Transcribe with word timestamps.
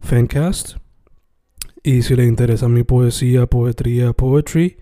Fencast. 0.00 0.76
Y 1.82 2.02
si 2.02 2.16
le 2.16 2.24
interesa 2.24 2.68
mi 2.68 2.82
poesía, 2.82 3.46
poetría, 3.46 4.12
poetry, 4.12 4.78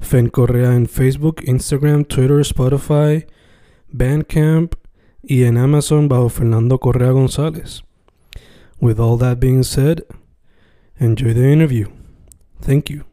Fen 0.00 0.28
Correa 0.28 0.74
en 0.74 0.86
Facebook, 0.86 1.42
Instagram, 1.44 2.04
Twitter, 2.04 2.40
Spotify, 2.40 3.26
Bandcamp 3.88 4.74
y 5.22 5.44
en 5.44 5.58
Amazon 5.58 6.08
bajo 6.08 6.28
Fernando 6.28 6.78
Correa 6.78 7.10
González. 7.10 7.82
With 8.80 9.00
all 9.00 9.18
that 9.18 9.40
being 9.40 9.64
said, 9.64 10.04
enjoy 10.98 11.34
the 11.34 11.52
interview. 11.52 11.88
Thank 12.60 12.90
you. 12.90 13.04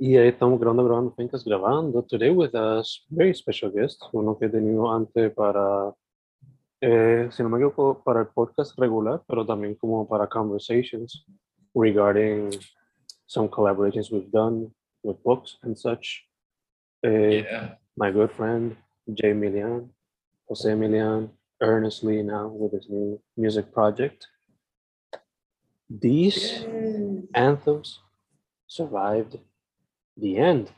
Y 0.00 0.16
ahí 0.16 0.28
estamos 0.28 0.60
grabando, 0.60 0.84
grabando, 0.84 1.12
Fencast 1.12 1.44
grabando. 1.44 2.04
Today 2.04 2.30
with 2.30 2.54
us, 2.54 3.04
very 3.10 3.34
special 3.34 3.72
guest, 3.72 4.00
uno 4.12 4.36
que 4.38 4.46
he 4.46 4.48
tenido 4.48 4.92
antes 4.92 5.32
para 5.34 5.92
eh, 6.80 7.28
si 7.30 7.42
no 7.42 7.48
me 7.48 7.58
equivoco, 7.58 8.02
para 8.04 8.20
el 8.20 8.28
podcast 8.28 8.78
regular, 8.78 9.22
pero 9.26 9.44
también 9.44 9.74
como 9.74 10.06
para 10.08 10.26
conversations 10.28 11.24
regarding 11.74 12.50
some 13.26 13.48
collaborations 13.48 14.10
we've 14.10 14.30
done 14.30 14.72
with 15.02 15.16
books 15.22 15.58
and 15.62 15.76
such. 15.76 16.24
Eh, 17.02 17.42
Yeah. 17.44 17.76
My 17.96 18.12
good 18.12 18.30
friend, 18.30 18.76
Jay 19.12 19.32
Milian, 19.34 19.90
Jose 20.48 20.72
Milian, 20.74 21.30
earnestly 21.60 22.22
now 22.22 22.46
with 22.48 22.72
his 22.72 22.88
new 22.88 23.20
music 23.36 23.72
project. 23.72 24.26
These 25.90 26.64
anthems 27.34 27.98
survived 28.68 29.38
the 30.16 30.36
end. 30.38 30.70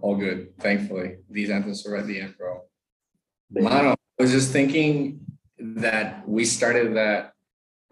All 0.00 0.16
good, 0.16 0.56
thankfully. 0.58 1.16
These 1.28 1.50
anthems 1.50 1.84
were 1.84 1.96
at 1.96 2.06
the 2.06 2.20
end, 2.20 2.34
bro. 2.38 2.62
Mano, 3.50 3.90
I 4.18 4.22
was 4.22 4.30
just 4.30 4.52
thinking 4.52 5.20
that 5.58 6.28
we 6.28 6.44
started 6.44 6.94
that. 6.96 7.32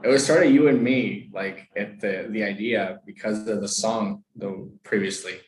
It 0.05 0.09
was 0.09 0.25
started 0.25 0.51
you 0.51 0.69
and 0.69 0.83
me, 0.83 1.31
like 1.33 1.69
at 1.75 2.01
the 2.01 2.29
the 2.31 2.43
idea 2.45 3.01
because 3.07 3.49
of 3.49 3.61
the 3.61 3.69
song 3.69 4.25
though 4.35 4.71
previously. 4.85 5.41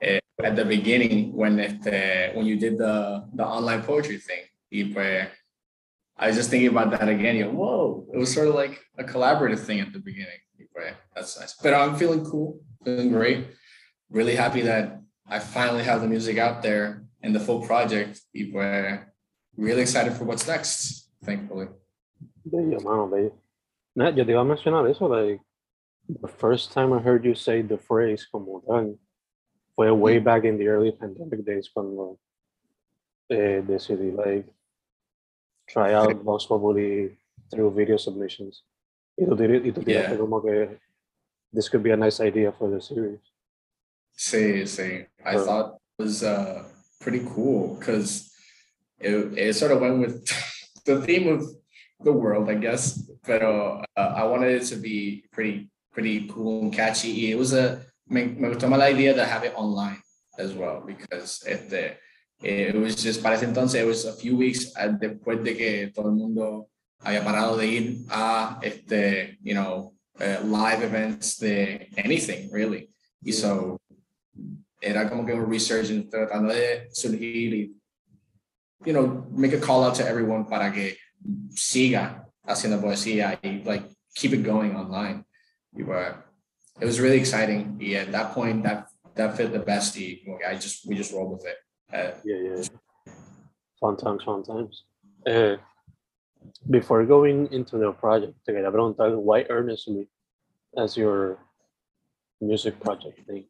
Eh, 0.00 0.20
at 0.42 0.56
the 0.56 0.64
beginning 0.64 1.34
when 1.34 1.58
it, 1.58 1.86
uh, 1.86 2.32
when 2.34 2.46
you 2.46 2.56
did 2.58 2.78
the 2.78 3.24
the 3.34 3.44
online 3.44 3.82
poetry 3.82 4.16
thing, 4.16 4.44
y 4.72 4.90
pues, 4.92 5.28
I 6.16 6.28
was 6.28 6.36
just 6.36 6.50
thinking 6.50 6.70
about 6.70 6.90
that 6.92 7.08
again. 7.08 7.36
You 7.36 7.44
know, 7.44 7.52
whoa, 7.52 8.06
it 8.12 8.16
was 8.16 8.32
sort 8.32 8.48
of 8.48 8.54
like 8.54 8.80
a 8.96 9.04
collaborative 9.04 9.60
thing 9.60 9.80
at 9.80 9.92
the 9.92 9.98
beginning. 9.98 10.40
That's 11.14 11.38
nice. 11.38 11.54
But 11.62 11.74
I'm 11.74 11.96
feeling 11.96 12.24
cool, 12.24 12.60
feeling 12.84 13.10
great. 13.10 13.48
Really 14.10 14.36
happy 14.36 14.62
that 14.62 15.00
I 15.30 15.38
finally 15.38 15.84
have 15.84 16.00
the 16.00 16.08
music 16.08 16.38
out 16.38 16.62
there 16.62 17.04
and 17.22 17.34
the 17.34 17.40
full 17.40 17.60
project. 17.66 18.20
Y 18.34 18.50
pues, 18.52 19.00
really 19.56 19.82
excited 19.82 20.14
for 20.14 20.24
what's 20.24 20.46
next, 20.46 21.08
thankfully. 21.24 21.68
Bello, 22.44 22.78
mano. 22.80 23.32
Nah, 23.94 24.10
yo 24.10 24.24
te 24.24 24.32
iba 24.32 24.40
a 24.40 24.44
mencionar 24.44 24.88
eso, 24.88 25.06
like, 25.06 25.40
the 26.08 26.28
first 26.28 26.72
time 26.72 26.92
I 26.92 27.00
heard 27.00 27.24
you 27.24 27.34
say 27.34 27.62
the 27.62 27.76
phrase 27.76 28.26
como 28.30 28.62
tal, 28.66 28.96
fue 29.76 29.90
way 29.92 30.18
back 30.18 30.44
in 30.44 30.56
the 30.56 30.68
early 30.68 30.92
pandemic 30.92 31.44
days 31.44 31.68
cuando 31.68 32.18
eh, 33.30 33.60
decidí, 33.66 34.16
like, 34.16 34.46
try 35.68 35.92
out 35.92 36.16
Vox 36.24 36.46
Populi 36.46 37.18
through 37.50 37.74
video 37.74 37.96
submissions. 37.98 38.62
Y 39.18 39.26
tú, 39.26 39.34
y 39.36 39.72
tú 39.72 39.82
Yeah. 39.84 40.16
como 40.16 40.40
que 40.40 40.78
this 41.52 41.68
could 41.68 41.82
be 41.82 41.90
a 41.90 41.96
nice 41.96 42.20
idea 42.20 42.52
for 42.52 42.70
the 42.70 42.80
series. 42.80 43.20
Sí, 44.18 44.66
sí. 44.66 45.06
I 45.24 45.32
Sure. 45.32 45.44
thought 45.44 45.66
it 45.98 46.02
was 46.02 46.22
uh, 46.24 46.64
pretty 47.00 47.20
cool 47.34 47.76
because 47.78 48.30
it, 48.98 49.14
it 49.38 49.54
sort 49.54 49.70
of 49.70 49.80
went 49.80 50.00
with 50.00 50.26
the 50.84 51.00
theme 51.02 51.28
of 51.28 51.46
the 52.02 52.12
world, 52.12 52.50
I 52.50 52.54
guess. 52.54 52.98
But 53.24 53.42
uh, 53.42 53.82
I 53.96 54.24
wanted 54.24 54.60
it 54.60 54.66
to 54.66 54.76
be 54.76 55.24
pretty, 55.30 55.70
pretty 55.92 56.26
cool 56.28 56.62
and 56.62 56.72
catchy. 56.72 57.30
It 57.30 57.38
was 57.38 57.52
a 57.52 57.80
me, 58.08 58.24
me 58.24 58.48
gustó 58.48 58.68
más 58.68 58.78
la 58.78 58.86
idea 58.86 59.14
to 59.14 59.24
have 59.24 59.44
it 59.44 59.54
online 59.54 60.00
as 60.38 60.52
well 60.52 60.82
because 60.84 61.44
este, 61.46 61.98
it 62.42 62.74
was 62.74 62.96
just 62.96 63.22
para 63.22 63.36
ese 63.36 63.42
entonces 63.44 63.74
it 63.82 63.86
was 63.86 64.04
a 64.06 64.12
few 64.14 64.36
weeks 64.36 64.72
uh, 64.76 64.88
después 64.98 65.44
de 65.44 65.54
que 65.54 65.92
todo 65.94 66.06
el 66.08 66.14
mundo 66.16 66.68
había 67.04 67.22
parado 67.22 67.56
de 67.58 67.66
ir 67.66 68.04
a 68.10 68.58
este, 68.62 69.36
you 69.42 69.54
know, 69.54 69.92
uh, 70.20 70.40
live 70.42 70.82
events 70.82 71.36
de 71.38 71.88
anything 71.98 72.50
really. 72.50 72.88
So 73.30 73.77
era 74.80 75.08
como 75.08 75.24
que 75.26 75.32
un 75.32 75.50
resurgence 75.50 76.08
tratando 76.08 76.52
de 76.52 76.88
surgir 76.92 77.54
y, 77.54 77.76
you 78.84 78.92
know, 78.92 79.26
make 79.30 79.52
a 79.54 79.60
call 79.60 79.84
out 79.84 79.94
to 79.94 80.06
everyone 80.06 80.44
para 80.44 80.72
que 80.72 80.96
siga 81.50 82.26
haciendo 82.46 82.80
poesía 82.80 83.38
y 83.42 83.62
like 83.64 83.88
keep 84.14 84.32
it 84.32 84.44
going 84.44 84.74
online. 84.76 85.24
Y, 85.72 85.82
uh, 85.82 86.14
it 86.80 86.86
was 86.86 87.00
really 87.00 87.18
exciting. 87.18 87.76
Y 87.80 87.94
at 87.94 88.10
that 88.12 88.32
point, 88.34 88.62
that 88.62 88.86
that 89.14 89.36
fit 89.36 89.52
the 89.52 89.58
best. 89.58 89.96
I 89.96 90.54
just 90.54 90.86
we 90.86 90.94
just 90.94 91.12
rolled 91.12 91.32
with 91.32 91.46
it. 91.46 91.56
Uh, 91.92 92.12
Yeah, 92.24 92.36
yeah. 92.36 92.64
Fun 93.80 93.96
times, 93.96 94.24
fun 94.24 94.42
times. 94.42 94.84
Eh, 95.26 95.56
before 96.70 97.04
going 97.04 97.48
into 97.52 97.78
the 97.78 97.92
project, 97.92 98.34
te 98.44 98.52
quería 98.52 98.70
preguntar, 98.70 99.16
why 99.16 99.44
earnestly 99.48 100.08
as 100.76 100.96
your 100.96 101.38
music 102.40 102.78
project 102.80 103.20
name? 103.28 103.46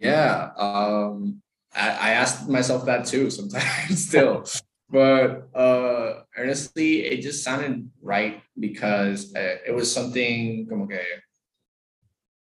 Yeah, 0.00 0.50
um, 0.56 1.42
I, 1.74 1.88
I 1.88 2.10
asked 2.10 2.48
myself 2.48 2.84
that 2.86 3.06
too 3.06 3.30
sometimes 3.38 4.06
still, 4.06 4.44
but 4.90 5.48
uh, 5.54 6.22
earnestly, 6.36 7.04
it 7.04 7.20
just 7.20 7.42
sounded 7.44 7.90
right 8.00 8.42
because 8.58 9.34
uh, 9.34 9.56
it 9.66 9.74
was 9.74 9.92
something 9.92 10.66
como 10.68 10.86
que 10.86 11.00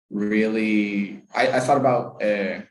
really. 0.09 1.21
I, 1.33 1.47
I 1.47 1.59
thought 1.59 1.77
about 1.77 2.23
uh, 2.23 2.61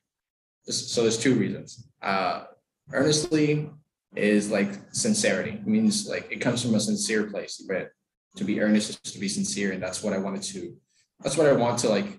so 0.68 1.02
there's 1.02 1.18
two 1.18 1.34
reasons. 1.34 1.86
Uh, 2.02 2.44
earnestly 2.92 3.70
is 4.16 4.50
like 4.50 4.70
sincerity. 4.92 5.50
It 5.50 5.66
means 5.66 6.08
like 6.08 6.30
it 6.30 6.40
comes 6.40 6.62
from 6.62 6.74
a 6.74 6.80
sincere 6.80 7.24
place, 7.24 7.64
but 7.68 7.90
to 8.36 8.44
be 8.44 8.60
earnest 8.60 9.00
is 9.04 9.12
to 9.12 9.18
be 9.18 9.28
sincere, 9.28 9.72
and 9.72 9.82
that's 9.82 10.02
what 10.02 10.12
I 10.12 10.18
wanted 10.18 10.42
to. 10.54 10.74
That's 11.20 11.36
what 11.36 11.46
I 11.46 11.52
want 11.52 11.78
to 11.80 11.88
like 11.88 12.18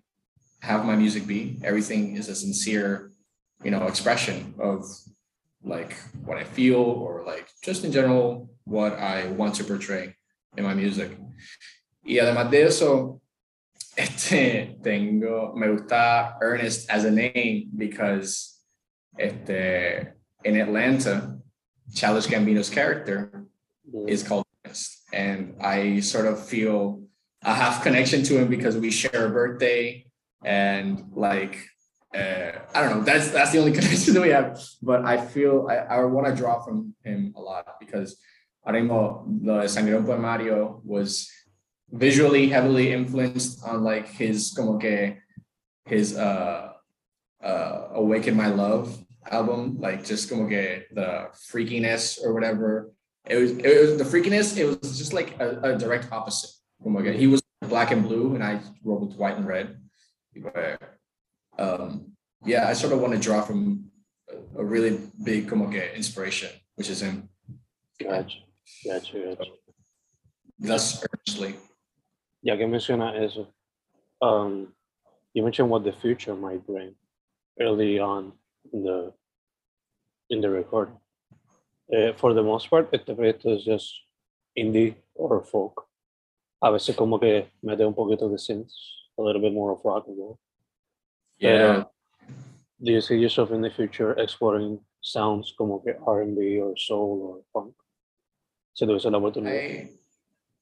have 0.61 0.85
my 0.85 0.95
music 0.95 1.27
be. 1.27 1.57
Everything 1.63 2.15
is 2.15 2.29
a 2.29 2.35
sincere, 2.35 3.11
you 3.63 3.71
know, 3.71 3.87
expression 3.87 4.53
of 4.59 4.85
like 5.63 5.97
what 6.23 6.37
I 6.37 6.43
feel 6.43 6.81
or 6.81 7.23
like 7.25 7.49
just 7.63 7.83
in 7.83 7.91
general 7.91 8.49
what 8.65 8.93
I 8.93 9.27
want 9.27 9.55
to 9.55 9.63
portray 9.63 10.15
in 10.57 10.63
my 10.63 10.73
music. 10.73 11.17
Y 12.03 12.19
además 12.19 12.51
de 12.51 12.63
eso, 12.63 13.21
este, 13.97 14.77
tengo, 14.83 15.53
me 15.55 15.67
gusta 15.67 16.37
Ernest 16.41 16.89
as 16.89 17.05
a 17.05 17.11
name 17.11 17.69
because 17.75 18.59
este, 19.17 20.13
in 20.43 20.55
Atlanta, 20.59 21.37
Childish 21.93 22.27
Gambino's 22.27 22.69
character 22.69 23.45
mm. 23.91 24.09
is 24.09 24.21
called 24.21 24.45
Ernest. 24.63 25.03
And 25.13 25.55
I 25.61 25.99
sort 26.01 26.27
of 26.27 26.45
feel 26.45 27.01
a 27.43 27.53
half 27.53 27.83
connection 27.83 28.23
to 28.23 28.37
him 28.39 28.47
because 28.47 28.77
we 28.77 28.91
share 28.91 29.27
a 29.27 29.29
birthday 29.29 30.04
and 30.45 31.11
like 31.13 31.57
uh, 32.15 32.51
I 32.73 32.81
don't 32.81 32.91
know. 32.91 33.03
That's 33.03 33.31
that's 33.31 33.51
the 33.51 33.59
only 33.59 33.71
connection 33.77 34.13
that 34.13 34.21
we 34.21 34.29
have. 34.29 34.61
But 34.81 35.03
I 35.03 35.17
feel 35.17 35.67
I, 35.69 35.75
I 35.75 36.03
want 36.05 36.27
to 36.27 36.35
draw 36.35 36.61
from 36.63 36.95
him 37.03 37.33
a 37.35 37.41
lot 37.41 37.65
because 37.79 38.15
ahora 38.65 39.23
the 39.27 39.67
de 39.67 40.01
por 40.01 40.17
Mario 40.17 40.81
was 40.85 41.29
visually 41.91 42.47
heavily 42.47 42.93
influenced 42.93 43.63
on 43.65 43.83
like 43.83 44.07
his 44.07 44.53
como 44.55 44.77
que 44.77 45.17
his 45.85 46.15
uh 46.15 46.71
uh 47.43 47.87
Awaken 47.93 48.35
My 48.35 48.47
Love 48.47 48.97
album, 49.29 49.77
like 49.79 50.05
just 50.05 50.29
como 50.29 50.47
que 50.47 50.85
the 50.93 51.29
freakiness 51.51 52.23
or 52.23 52.33
whatever. 52.33 52.91
It 53.27 53.35
was 53.35 53.51
it 53.51 53.81
was 53.81 53.97
the 53.97 54.05
freakiness, 54.05 54.55
it 54.57 54.65
was 54.65 54.97
just 54.97 55.11
like 55.11 55.39
a, 55.39 55.73
a 55.73 55.77
direct 55.77 56.11
opposite. 56.11 56.51
Como 56.81 57.01
que 57.01 57.11
he 57.11 57.27
was 57.27 57.41
black 57.67 57.91
and 57.91 58.03
blue 58.03 58.35
and 58.35 58.43
I 58.43 58.61
with 58.83 59.15
white 59.17 59.35
and 59.35 59.47
red. 59.47 59.77
Um, 61.57 62.11
yeah, 62.43 62.67
I 62.67 62.73
sort 62.73 62.93
of 62.93 62.99
want 62.99 63.13
to 63.13 63.19
draw 63.19 63.41
from 63.41 63.91
a, 64.57 64.63
really 64.63 64.99
big 65.23 65.47
como 65.47 65.69
que 65.69 65.81
inspiration, 65.95 66.49
which 66.75 66.89
is 66.89 67.01
him. 67.01 67.29
Gotcha, 67.99 68.39
gotcha, 68.85 69.35
gotcha. 69.37 69.51
Thus 70.59 71.03
earnestly. 71.03 71.55
Ya 72.41 72.55
que 72.55 72.65
menciona 72.67 73.15
eso, 73.23 73.47
um, 74.21 74.73
you 75.33 75.43
mentioned 75.43 75.69
what 75.69 75.83
the 75.83 75.91
future 75.91 76.35
might 76.35 76.65
bring 76.65 76.95
early 77.59 77.99
on 77.99 78.33
in 78.71 78.83
the 78.83 79.13
in 80.29 80.41
the 80.41 80.49
recording. 80.49 80.97
Uh, 81.91 82.13
for 82.17 82.33
the 82.33 82.43
most 82.43 82.69
part, 82.69 82.89
este 82.93 83.15
proyecto 83.15 83.55
es 83.55 83.63
just 83.63 83.93
indie 84.57 84.95
or 85.15 85.43
folk. 85.43 85.87
A 86.61 86.71
veces 86.71 86.95
como 86.95 87.19
que 87.19 87.47
mete 87.63 87.85
un 87.85 87.93
poquito 87.93 88.29
de 88.29 88.37
synths, 88.37 89.04
a 89.17 89.21
little 89.21 89.41
bit 89.41 89.53
more 89.53 89.71
of 89.71 89.79
rock 89.83 90.05
and 90.07 90.17
roll. 90.17 90.39
Yeah. 91.37 91.83
Do 92.81 92.91
you 92.91 93.01
see 93.01 93.17
yourself 93.17 93.51
in 93.51 93.61
the 93.61 93.69
future 93.69 94.13
exploring 94.13 94.79
sounds 95.01 95.53
como 95.57 95.79
que 95.79 95.93
R&B 96.05 96.59
or 96.59 96.75
soul 96.77 97.21
or 97.23 97.43
funk? 97.53 97.75
Si 98.73 98.85
tuviese 98.85 99.09
la 99.09 99.17
oportunidad. 99.17 99.53
I, 99.53 99.89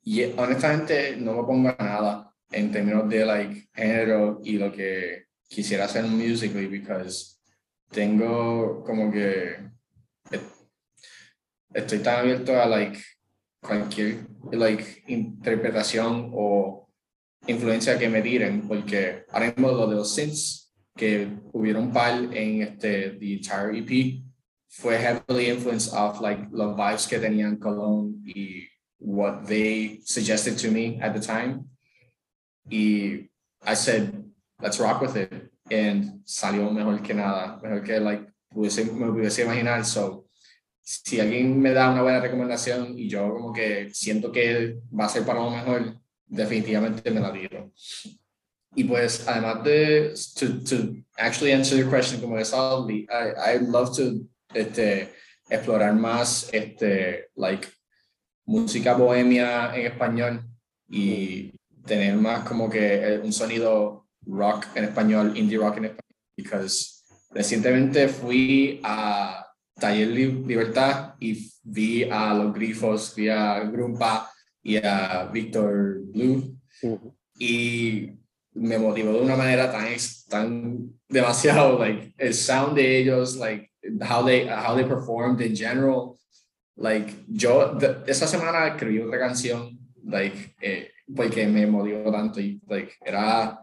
yeah, 0.03 0.33
honestamente 0.37 1.15
no 1.17 1.33
me 1.33 1.43
pongo 1.43 1.69
a 1.69 1.83
nada 1.83 2.33
en 2.51 2.71
términos 2.71 3.09
de 3.09 3.25
like 3.25 3.69
género 3.73 4.39
y 4.43 4.57
lo 4.57 4.71
que 4.71 5.25
quisiera 5.49 5.85
hacer 5.85 6.03
musically 6.05 6.67
because 6.67 7.39
tengo 7.89 8.83
como 8.83 9.11
que 9.11 9.57
estoy 11.73 11.99
tan 11.99 12.19
abierto 12.19 12.59
a 12.59 12.65
like 12.65 12.99
cualquier 13.61 14.27
like 14.51 15.03
interpretación 15.07 16.31
o 16.33 16.82
influencia 17.47 17.97
que 17.97 18.09
me 18.09 18.21
tiren 18.21 18.67
porque 18.67 19.25
ahora 19.31 19.47
mismo 19.47 19.71
lo 19.71 19.87
de 19.87 19.95
los 19.95 20.13
synths 20.13 20.73
que 20.95 21.27
hubieron 21.51 21.91
par 21.91 22.13
en 22.33 22.61
este 22.61 23.17
the 23.19 23.33
entire 23.33 23.77
EP 23.77 24.23
fue 24.69 24.97
heavily 24.97 25.49
influenced 25.49 25.93
off 25.93 26.21
like 26.21 26.47
los 26.51 26.75
vibes 26.75 27.07
que 27.07 27.19
tenían 27.19 27.57
Cologne 27.57 28.15
y 28.25 28.67
what 28.99 29.45
they 29.45 30.01
suggested 30.05 30.57
to 30.57 30.71
me 30.71 30.99
at 31.01 31.13
the 31.13 31.19
time. 31.19 31.65
Y 32.69 33.29
I 33.61 33.75
said 33.75 34.23
let's 34.61 34.79
rock 34.79 35.01
with 35.01 35.15
it. 35.15 35.51
And 35.69 36.21
salió 36.25 36.71
mejor 36.71 37.01
que 37.01 37.13
nada 37.13 37.59
mejor 37.61 37.83
que 37.83 37.99
like 37.99 38.27
pudiese, 38.49 38.85
me 38.85 39.11
pudiese 39.11 39.43
imaginar. 39.43 39.85
So 39.85 40.25
si 40.81 41.19
alguien 41.19 41.59
me 41.61 41.71
da 41.71 41.91
una 41.91 42.01
buena 42.01 42.19
recomendación 42.19 42.97
y 42.97 43.07
yo 43.07 43.31
como 43.33 43.53
que 43.53 43.89
siento 43.93 44.31
que 44.31 44.79
va 44.97 45.05
a 45.05 45.09
ser 45.09 45.23
para 45.23 45.39
lo 45.39 45.51
mejor, 45.51 45.99
definitivamente 46.25 47.09
me 47.11 47.19
la 47.19 47.31
digo. 47.31 47.71
Y 48.75 48.85
pues 48.85 49.27
además 49.27 49.63
de, 49.63 50.13
to, 50.39 50.63
to 50.63 50.95
actually 51.17 51.51
answer 51.51 51.77
your 51.77 51.89
question 51.89 52.19
como 52.19 52.39
es 52.39 52.51
I, 52.53 53.05
I 53.07 53.59
love 53.59 53.95
to 53.97 54.25
este, 54.53 55.13
explorar 55.49 55.93
más 55.93 56.49
este, 56.51 57.29
like, 57.35 57.67
música 58.45 58.95
bohemia 58.95 59.75
en 59.75 59.85
español 59.85 60.43
y 60.89 61.51
tener 61.85 62.15
más 62.15 62.47
como 62.47 62.69
que 62.69 63.19
un 63.23 63.31
sonido 63.31 64.07
rock 64.25 64.65
en 64.75 64.85
español, 64.85 65.37
indie 65.37 65.57
rock 65.57 65.77
en 65.77 65.85
español, 65.85 66.15
because 66.35 67.03
recientemente 67.31 68.07
fui 68.07 68.79
a 68.83 69.45
Taller 69.79 70.07
Libertad 70.09 71.15
y 71.19 71.51
vi 71.63 72.03
a 72.09 72.33
los 72.33 72.53
grifos, 72.53 73.13
vi 73.15 73.29
a 73.29 73.59
Grumpa 73.61 74.32
y 74.63 74.77
a 74.77 75.29
Victor 75.31 75.99
Blue. 76.05 76.57
Y 77.37 78.09
me 78.53 78.77
motivó 78.77 79.13
de 79.13 79.21
una 79.21 79.35
manera 79.35 79.71
tan, 79.71 79.85
tan 80.29 80.93
demasiado, 81.09 81.77
like, 81.79 82.13
el 82.17 82.33
sound 82.33 82.75
de 82.75 82.99
ellos, 82.99 83.35
like, 83.35 83.69
how 84.01 84.23
they, 84.25 84.47
how 84.47 84.75
they 84.75 84.85
performed 84.85 85.41
in 85.41 85.55
general, 85.55 86.17
like, 86.75 87.13
yo, 87.27 87.77
esa 88.07 88.27
semana 88.27 88.67
escribí 88.67 88.99
otra 88.99 89.19
canción, 89.19 89.77
like, 90.03 90.55
eh, 90.61 90.91
porque 91.15 91.45
me 91.47 91.67
motivó 91.67 92.11
tanto 92.11 92.39
y, 92.39 92.61
like, 92.67 92.93
era, 93.03 93.59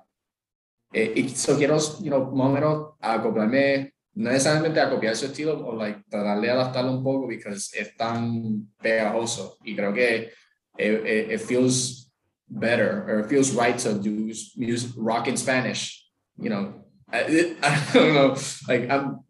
eh, 0.93 1.13
y 1.17 1.29
so 1.31 1.57
quiero, 1.57 1.79
you 2.01 2.11
know, 2.11 2.31
más 2.35 2.49
o 2.49 2.53
menos 2.53 2.89
acoplarme 3.01 3.95
no 4.15 4.31
necesariamente 4.31 4.81
a 4.81 4.91
copiar 4.91 5.15
su 5.15 5.27
estilo 5.27 5.65
o 5.65 5.77
like, 5.77 6.03
tratar 6.09 6.41
de 6.41 6.51
adaptarlo 6.51 6.93
un 6.93 7.03
poco 7.03 7.23
porque 7.23 7.41
es 7.49 7.97
tan 7.97 8.73
pegajoso. 8.83 9.57
Y 9.63 9.77
creo 9.77 9.93
que 9.95 10.33
it, 10.81 10.93
it, 11.07 11.31
it, 11.35 11.41
feels 11.41 12.11
better 12.49 13.05
or 13.09 13.21
it 13.21 13.29
feels 13.29 13.53
right 13.53 13.79
to 13.79 13.95
do 13.95 14.33
music 14.57 14.91
rock 14.97 15.29
in 15.29 15.37
Spanish 15.37 16.05
you 16.39 16.51
know 16.51 16.75
I, 17.13 17.55
I 17.63 17.71
don't 17.93 18.15
know 18.15 18.37
like 18.69 18.91
I'm 18.91 19.21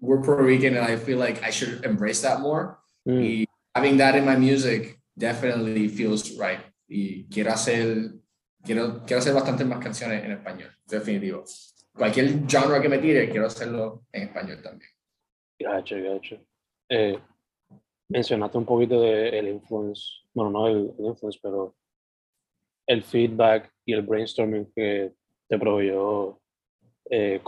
we're 0.00 0.22
Puerto 0.22 0.42
Rican 0.42 0.76
and 0.76 0.84
I 0.84 0.96
feel 0.96 1.18
like 1.18 1.42
I 1.42 1.50
should 1.50 1.84
embrace 1.84 2.22
that 2.22 2.40
more 2.40 2.78
mm. 3.08 3.44
having 3.74 3.96
that 3.98 4.14
in 4.14 4.24
my 4.24 4.36
music 4.36 5.00
definitely 5.16 5.88
feels 5.88 6.36
right 6.38 6.60
y 6.88 7.26
quiero 7.30 7.52
hacer 7.52 8.12
quiero, 8.64 9.02
quiero 9.06 9.18
hacer 9.18 9.34
bastantes 9.34 9.66
más 9.66 9.82
canciones 9.82 10.24
en 10.24 10.32
español 10.32 10.70
definitivo 10.86 11.44
cualquier 11.94 12.46
genre 12.48 12.80
que 12.80 12.88
me 12.88 12.98
tire, 12.98 13.28
quiero 13.28 13.46
hacerlo 13.46 14.04
en 14.12 14.22
español 14.28 14.62
también. 14.62 14.90
Gacho, 15.58 15.96
gacho. 16.02 16.40
Eh, 16.88 17.18
mencionaste 18.12 18.58
un 18.58 18.66
poquito 18.66 19.00
del 19.00 19.34
el 19.34 19.48
influence, 19.48 20.02
bueno, 20.34 20.50
no 20.50 20.68
el, 20.68 20.94
influence, 20.98 21.38
pero 21.42 21.74
el 22.86 23.02
feedback 23.02 23.72
y 23.86 23.94
el 23.94 24.02
brainstorming 24.02 24.70
que 24.74 25.12
te 25.48 25.58
proveyó 25.58 26.38
eh, 27.10 27.40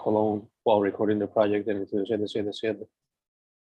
while 0.65 0.81
recording 0.81 1.19
the 1.19 1.27
project 1.27 1.69
en 1.69 1.77
el 1.77 1.83
estudio 1.83 2.07
777. 2.07 2.87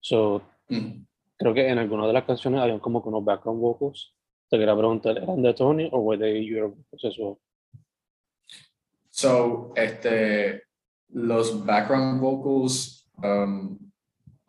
So, 0.00 0.42
mm. 0.68 1.04
creo 1.36 1.54
que 1.54 1.68
en 1.68 1.78
alguna 1.78 2.06
de 2.06 2.12
las 2.12 2.24
canciones 2.24 2.60
habían 2.60 2.78
como 2.78 3.00
unos 3.00 3.24
background 3.24 3.60
vocals. 3.60 4.14
Te 4.48 4.58
quería 4.58 4.76
preguntar, 4.76 5.16
¿eran 5.16 5.42
de 5.42 5.54
Tony 5.54 5.88
o 5.92 5.98
were 6.00 6.18
they 6.18 6.44
your 6.44 6.68
vocals 6.68 7.04
as 7.04 7.18
well? 7.18 7.38
So, 9.10 9.72
este, 9.76 10.62
los 11.08 11.64
background 11.64 12.20
vocals, 12.20 13.08
um, 13.22 13.78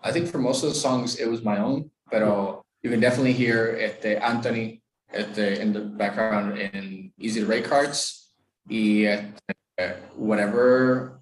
I 0.04 0.12
think 0.12 0.27
for 0.27 0.39
most 0.39 0.63
of 0.63 0.70
the 0.70 0.75
songs 0.75 1.20
it 1.20 1.27
was 1.27 1.42
my 1.42 1.60
own, 1.60 1.89
pero 2.13 2.63
you 2.84 2.91
can 2.91 3.00
definitely 3.00 3.34
hear 3.34 3.75
este, 3.82 4.22
Anthony 4.22 4.84
este, 5.12 5.60
in 5.60 5.74
the 5.74 5.79
background 5.79 6.60
in 6.60 7.12
Easy 7.17 7.39
to 7.41 7.48
Break 7.48 7.65
Hearts 7.65 8.29
y 8.70 9.05
este, 9.10 9.98
whatever. 10.15 11.20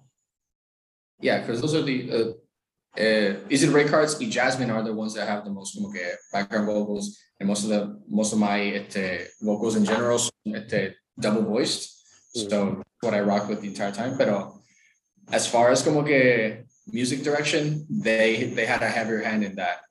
Yeah, 1.22 1.40
because 1.40 1.62
those 1.62 1.76
are 1.76 1.82
the 1.82 2.12
uh, 2.12 3.00
uh, 3.00 3.36
Easy 3.50 3.68
to 3.68 3.72
Break 3.72 3.88
Hearts 3.88 4.20
y 4.20 4.28
Jasmine 4.28 4.70
are 4.70 4.84
the 4.84 4.94
ones 4.94 5.14
that 5.14 5.30
have 5.30 5.46
the 5.46 5.52
most 5.52 5.74
como 5.76 5.94
que, 5.94 6.04
background 6.34 6.68
vocals 6.68 7.18
and 7.40 7.48
most 7.48 7.64
of 7.64 7.70
the 7.70 7.98
most 8.10 8.34
of 8.34 8.40
my 8.40 8.60
este, 8.60 9.32
vocals 9.42 9.78
in 9.78 9.86
general 9.86 10.20
este, 10.54 10.96
double 11.18 11.44
voiced. 11.44 12.04
So 12.34 12.84
what 13.00 13.14
I 13.14 13.22
rock 13.22 13.48
with 13.48 13.62
the 13.62 13.68
entire 13.68 13.94
time. 13.94 14.18
Pero 14.18 14.60
as 15.32 15.48
far 15.48 15.72
as 15.72 15.84
como 15.84 16.04
que 16.04 16.66
music 16.92 17.24
direction, 17.24 17.86
they 17.90 18.52
they 18.56 18.66
had 18.66 18.84
a 18.84 18.90
heavier 18.90 19.24
hand 19.24 19.44
in 19.46 19.56
that. 19.56 19.88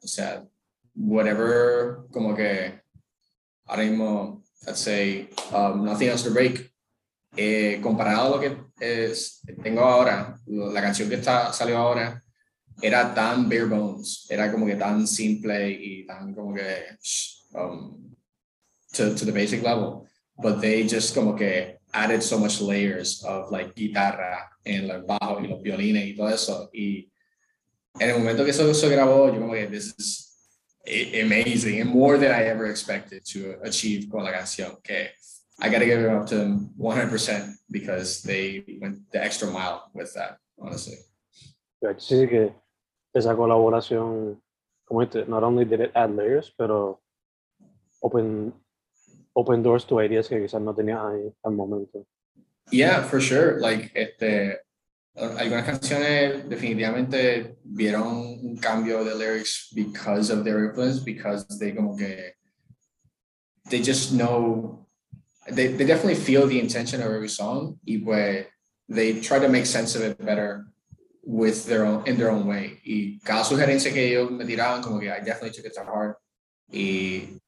Whatever 0.95 2.07
como 2.13 2.35
que 2.35 2.81
ahora 3.67 3.85
mismo, 3.85 4.43
let's 4.67 4.81
say, 4.81 5.29
um, 5.53 5.85
Nothing 5.85 6.09
Else 6.09 6.25
to 6.25 6.31
Break, 6.31 6.73
eh, 7.37 7.81
comparado 7.81 8.27
a 8.27 8.37
lo 8.37 8.41
que 8.41 8.57
es, 8.81 9.41
tengo 9.63 9.81
ahora, 9.83 10.37
la 10.47 10.81
canción 10.81 11.09
que 11.09 11.17
está, 11.17 11.53
salió 11.53 11.79
ahora, 11.79 12.23
era 12.83 13.15
tan 13.15 13.49
bare 13.49 13.67
bones, 13.67 14.27
era 14.29 14.51
como 14.51 14.67
que 14.67 14.75
tan 14.75 15.07
simple 15.07 15.71
y 15.71 16.07
tan 16.07 16.35
como 16.35 16.55
que 16.55 16.97
um, 17.55 18.15
to, 18.93 19.15
to 19.15 19.25
the 19.25 19.33
basic 19.33 19.63
level, 19.63 20.07
but 20.39 20.61
they 20.61 20.87
just 20.89 21.15
como 21.15 21.37
que 21.37 21.79
added 21.93 22.23
so 22.23 22.39
much 22.39 22.61
layers 22.61 23.23
of 23.25 23.51
like 23.51 23.75
guitarra 23.75 24.49
en 24.65 24.89
los 24.89 25.05
bajos 25.07 25.45
y 25.45 25.49
los 25.49 25.63
violines 25.63 26.07
y 26.07 26.17
todo 26.17 26.29
eso. 26.29 26.71
Y 26.73 27.11
en 27.99 28.11
el 28.11 28.19
momento 28.19 28.45
que 28.45 28.51
eso 28.51 28.73
se 28.73 28.89
grabó, 28.89 29.33
yo 29.33 29.41
como 29.41 29.53
que 29.53 29.67
this 29.67 29.95
is 29.99 30.30
amazing 30.87 31.81
and 31.81 31.91
more 31.91 32.17
than 32.19 32.31
I 32.31 32.45
ever 32.45 32.67
expected 32.67 33.25
to 33.33 33.57
achieve 33.63 34.09
con 34.11 34.25
la 34.25 34.33
canción. 34.33 34.83
Que 34.83 35.11
I 35.61 35.69
gotta 35.69 35.85
give 35.85 36.01
it 36.01 36.09
up 36.09 36.27
to 36.29 36.37
them 36.37 36.71
100% 36.79 37.55
because 37.71 38.23
they 38.23 38.65
went 38.81 39.11
the 39.13 39.23
extra 39.23 39.51
mile 39.51 39.91
with 39.95 40.13
that, 40.15 40.39
honestly. 40.59 40.97
Sí, 41.83 41.89
sí 41.99 42.29
que 42.29 42.55
esa 43.15 43.35
colaboración, 43.35 44.41
como 44.87 45.03
este, 45.03 45.27
not 45.27 45.43
only 45.43 45.65
did 45.65 45.81
it 45.81 45.93
add 45.95 46.15
layers, 46.15 46.53
pero 46.57 47.01
open, 48.03 48.53
open 49.35 49.63
doors 49.63 49.85
to 49.85 50.01
ideas 50.01 50.29
que 50.29 50.41
quizás 50.41 50.61
no 50.61 50.75
tenía 50.75 51.07
ahí 51.07 51.33
al 51.45 51.53
momento. 51.53 52.07
Yeah, 52.71 53.03
for 53.03 53.21
sure. 53.21 53.61
Like, 53.61 53.91
este, 53.95 54.61
algunas 55.17 55.65
canciones 55.65 56.49
definitivamente 56.49 57.57
vieron 57.65 58.39
un 58.43 58.57
cambio 58.57 59.05
de 59.05 59.15
lyrics 59.15 59.71
because 59.75 60.33
of 60.33 60.45
their 60.45 60.65
influence, 60.65 61.01
because 61.01 61.47
they 61.59 61.73
como 61.75 61.97
que, 61.97 62.35
they 63.69 63.83
just 63.83 64.13
know, 64.13 64.87
they, 65.53 65.69
they 65.69 65.85
definitely 65.85 66.15
feel 66.15 66.47
the 66.47 66.59
intention 66.59 67.03
of 67.03 67.09
every 67.13 67.29
song, 67.29 67.79
y 67.85 67.99
pues 67.99 68.47
they 68.89 69.21
try 69.21 69.39
to 69.39 69.49
make 69.49 69.67
sense 69.67 69.97
of 69.97 70.03
it 70.03 70.19
better 70.25 70.67
with 71.23 71.67
their 71.67 71.85
own, 71.85 72.03
in 72.07 72.17
their 72.17 72.31
own 72.31 72.47
way. 72.47 72.81
Y 72.85 73.19
cada 73.25 73.45
sugerencia 73.45 73.93
que 73.93 74.09
ellos 74.09 74.31
me 74.31 74.45
tiraban, 74.45 74.83
como 74.83 74.99
que 74.99 75.11
I 75.11 75.21
definitely 75.21 75.51
took 75.51 75.67
it 75.67 75.75
to 75.75 75.85
heart. 75.85 76.17
Y 76.73 77.41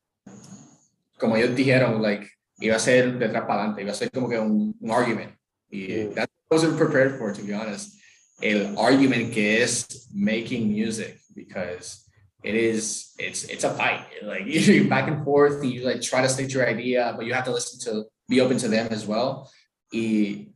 como 1.18 1.36
ellos 1.36 1.54
dijeron, 1.54 2.02
like, 2.02 2.28
iba 2.60 2.76
a 2.76 2.80
ser 2.80 3.18
detrás 3.18 3.44
para 3.46 3.62
adelante, 3.62 3.82
iba 3.82 3.92
a 3.92 3.94
ser 3.94 4.10
como 4.10 4.28
que 4.28 4.38
un, 4.38 4.74
un 4.80 4.90
argument. 4.90 5.32
Y 5.70 6.04
that 6.14 6.28
wasn't 6.52 6.76
prepared 6.76 7.18
for, 7.18 7.32
to 7.32 7.42
be 7.42 7.52
honest. 7.52 7.98
El 8.42 8.78
argument 8.78 9.32
que 9.32 9.62
es 9.62 10.06
making 10.12 10.68
music, 10.68 11.18
because 11.34 12.04
it 12.44 12.54
is, 12.54 13.14
it's, 13.18 13.44
it's 13.44 13.64
a 13.64 13.70
fight. 13.70 14.04
Like, 14.22 14.46
you 14.46 14.88
back 14.88 15.08
and 15.08 15.24
forth, 15.24 15.64
you 15.64 15.84
like 15.84 16.02
try 16.02 16.20
to 16.22 16.28
stick 16.28 16.48
to 16.48 16.58
your 16.58 16.68
idea, 16.68 17.14
but 17.16 17.26
you 17.26 17.34
have 17.34 17.44
to 17.46 17.52
listen 17.52 17.80
to, 17.86 18.04
be 18.28 18.40
open 18.40 18.58
to 18.58 18.68
them 18.68 18.88
as 18.90 19.06
well. 19.06 19.50
Y 19.92 20.48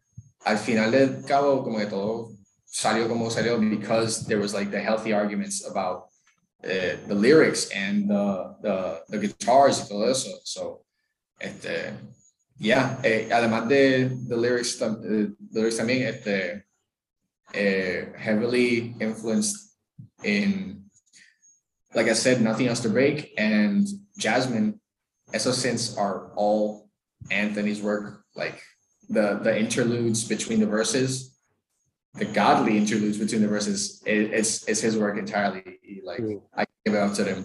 al 0.44 0.56
final 0.56 0.90
del 0.90 1.22
cabo, 1.26 1.62
como 1.62 1.78
que 1.78 1.86
todo 1.86 2.32
salió 2.66 3.08
como 3.08 3.30
salió 3.30 3.58
because 3.58 4.26
there 4.26 4.38
was 4.38 4.52
like 4.52 4.70
the 4.70 4.80
healthy 4.80 5.12
arguments 5.12 5.66
about 5.66 6.08
uh, 6.64 6.96
the 7.06 7.14
lyrics 7.14 7.70
and 7.70 8.08
the, 8.10 8.54
the, 8.62 9.00
the 9.08 9.18
guitars 9.18 9.80
y 9.80 9.88
todo 9.88 10.10
eso. 10.10 10.30
So, 10.44 10.80
este, 11.40 11.92
yeah, 12.58 12.98
eh, 13.02 13.28
además 13.30 13.68
de 13.68 14.08
the 14.28 14.36
lyrics, 14.36 14.80
uh, 14.80 14.94
the 15.00 15.34
lyrics 15.52 15.76
también, 15.76 16.02
este, 16.06 16.64
eh, 17.54 18.12
heavily 18.16 18.94
influenced 19.00 19.75
in, 20.25 20.84
like 21.94 22.08
I 22.08 22.14
said, 22.14 22.40
Nothing 22.40 22.68
Else 22.68 22.80
to 22.80 22.88
Break 22.88 23.34
and 23.38 23.86
Jasmine, 24.18 24.80
esos 25.32 25.56
synths 25.64 25.98
are 25.98 26.32
all 26.36 26.88
Anthony's 27.30 27.82
work, 27.82 28.25
like 28.34 28.62
the, 29.08 29.38
the 29.42 29.58
interludes 29.58 30.25
between 30.25 30.60
the 30.60 30.66
verses 30.66 31.36
the 32.16 32.25
godly 32.25 32.78
interludes 32.78 33.18
between 33.18 33.42
the 33.42 33.48
verses 33.48 34.02
it, 34.06 34.32
it's 34.32 34.66
it's 34.68 34.80
his 34.80 34.96
work 34.96 35.18
entirely 35.18 35.62
like 36.04 36.20
Mm. 36.20 36.40
i 36.56 36.64
give 36.84 36.94
it 36.94 36.98
up 36.98 37.14
to 37.14 37.25
him 37.25 37.44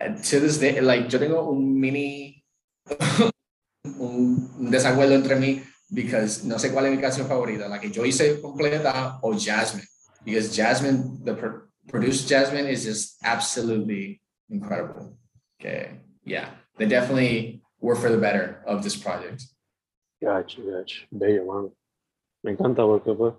and 0.00 0.22
to 0.24 0.38
this 0.40 0.58
day 0.58 0.80
like 0.80 1.12
yo 1.12 1.18
tengo 1.18 1.50
un 1.50 1.80
mini 1.80 2.44
un 3.98 4.70
desacuerdo 4.70 5.14
entre 5.14 5.36
mí 5.36 5.62
because 5.90 6.44
no 6.46 6.58
sé 6.58 6.70
cuál 6.72 6.86
es 6.86 6.92
mi 6.92 6.98
canción 7.00 7.26
favorita 7.26 7.68
la 7.68 7.80
que 7.80 7.90
yo 7.90 8.04
hice 8.04 8.40
completa 8.40 9.18
o 9.22 9.32
Jasmine 9.36 9.86
because 10.24 10.54
Jasmine 10.54 11.24
the 11.24 11.34
pro- 11.34 11.62
produced 11.88 12.28
Jasmine 12.28 12.68
is 12.70 12.84
just 12.84 13.18
absolutely 13.24 14.20
incredible 14.48 15.16
okay 15.60 16.00
yeah 16.24 16.50
they 16.78 16.86
definitely 16.86 17.62
were 17.80 17.96
for 17.96 18.08
the 18.10 18.18
better 18.18 18.62
of 18.66 18.82
this 18.82 18.96
project 18.96 19.42
Gotcha, 20.22 20.60
gotcha. 20.62 21.04
Bello, 21.10 21.44
mano. 21.46 21.72
Me 22.44 22.52
encanta 22.52 22.84
porque, 22.84 23.12
pues, 23.12 23.34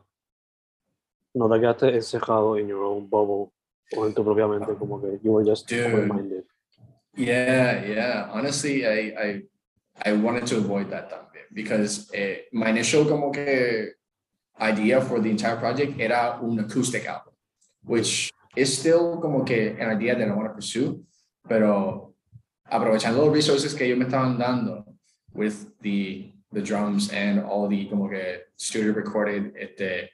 no 1.34 1.50
te 1.50 1.58
quedaste 1.62 1.96
encejado 1.96 2.60
in 2.60 2.68
your 2.68 2.84
own 2.84 3.10
bubble 3.10 3.54
o 3.96 4.06
en 4.06 4.14
tu 4.14 4.22
propia 4.22 4.48
mente, 4.50 4.76
como 4.78 5.00
que 5.00 5.18
you 5.24 5.32
were 5.32 5.46
just 5.50 5.66
Dude. 5.70 5.86
open-minded. 5.86 6.44
Yeah, 7.16 7.86
yeah. 7.86 8.30
Honestly, 8.34 8.86
I 8.86 9.16
I 9.18 9.44
I 10.06 10.14
wanted 10.14 10.48
to 10.48 10.58
avoid 10.58 10.90
that 10.90 11.10
también 11.10 11.46
because 11.54 12.10
eh, 12.14 12.44
my 12.52 12.70
initial 12.70 13.06
como 13.06 13.32
que 13.32 13.94
idea 14.60 15.02
for 15.02 15.20
the 15.20 15.30
entire 15.30 15.58
project 15.58 16.00
era 16.00 16.40
un 16.42 16.60
acoustic 16.60 17.06
album, 17.08 17.34
which 17.84 18.32
is 18.56 18.78
still 18.78 19.18
como 19.22 19.44
que 19.44 19.76
an 19.80 19.90
idea 19.90 20.16
that 20.16 20.28
I 20.28 20.32
want 20.32 20.50
to 20.50 20.54
pursue, 20.54 21.06
pero 21.48 22.14
aprovechando 22.72 23.26
los 23.26 23.34
resources 23.34 23.74
que 23.74 23.86
ellos 23.86 23.98
me 23.98 24.06
estaban 24.06 24.38
dando 24.38 24.86
with 25.34 25.68
the 25.82 26.32
the 26.52 26.62
drums 26.62 27.12
and 27.12 27.40
all 27.40 27.68
the 27.68 27.86
como 27.86 28.08
que 28.08 28.44
studio 28.58 28.94
recorded 28.94 29.54
este, 29.60 30.10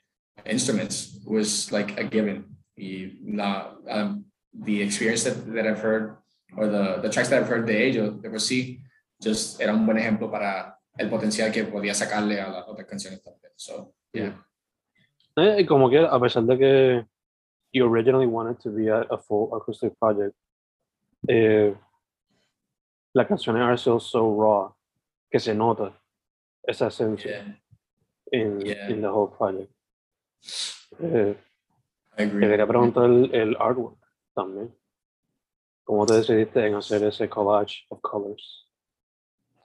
instruments 0.45 1.19
was 1.25 1.71
like 1.71 1.99
a 1.99 2.03
given. 2.03 2.45
Y 2.77 3.11
la, 3.25 3.73
um, 3.89 4.25
the 4.53 4.81
experience 4.81 5.23
that, 5.23 5.53
that 5.53 5.67
I've 5.67 5.79
heard 5.79 6.17
or 6.55 6.67
the, 6.67 6.99
the 7.01 7.09
tracks 7.09 7.29
that 7.29 7.43
I've 7.43 7.49
heard 7.49 7.67
de 7.67 7.73
ellos, 7.73 8.21
de 8.21 8.29
por 8.29 8.39
sí, 8.39 8.79
just 9.21 9.59
era 9.61 9.73
un 9.73 9.85
buen 9.85 9.97
ejemplo 9.97 10.29
para 10.31 10.77
el 10.97 11.09
potencial 11.09 11.51
que 11.51 11.63
podía 11.65 11.93
sacarle 11.93 12.39
a 12.39 12.49
las 12.49 12.67
otras 12.67 12.87
canciones 12.87 13.21
también. 13.23 13.51
So, 13.55 13.93
yeah. 14.13 14.45
Eh, 15.35 15.57
y 15.61 15.65
como 15.65 15.89
que 15.89 15.99
a 15.99 16.19
pesar 16.19 16.43
de 16.43 16.57
que 16.57 17.05
you 17.71 17.85
originally 17.85 18.25
wanted 18.25 18.57
to 18.61 18.71
be 18.71 18.89
a, 18.89 19.01
a 19.09 19.17
full 19.17 19.53
acoustic 19.55 19.93
project, 19.99 20.35
eh, 21.27 21.73
las 23.13 23.27
canciones 23.27 23.61
are 23.63 23.77
still 23.77 23.99
so 23.99 24.35
raw 24.39 24.73
que 25.31 25.39
se 25.39 25.53
nota 25.53 25.93
esa 26.63 26.87
esencia 26.87 27.59
Yeah, 28.31 28.41
in, 28.41 28.59
Yeah. 28.61 28.89
in 28.89 29.01
the 29.01 29.07
whole 29.09 29.27
project. 29.35 29.71
Eh, 30.99 31.35
I 32.13 32.17
te 32.17 32.23
agree. 32.23 32.47
quería 32.47 32.67
preguntar 32.67 33.05
el, 33.05 33.33
el 33.33 33.55
artwork 33.59 33.97
también. 34.35 34.75
¿Cómo 35.83 36.05
te 36.05 36.15
decidiste 36.15 36.65
en 36.67 36.75
hacer 36.75 37.03
ese 37.03 37.27
collage 37.29 37.85
of 37.89 37.99
colors? 38.01 38.68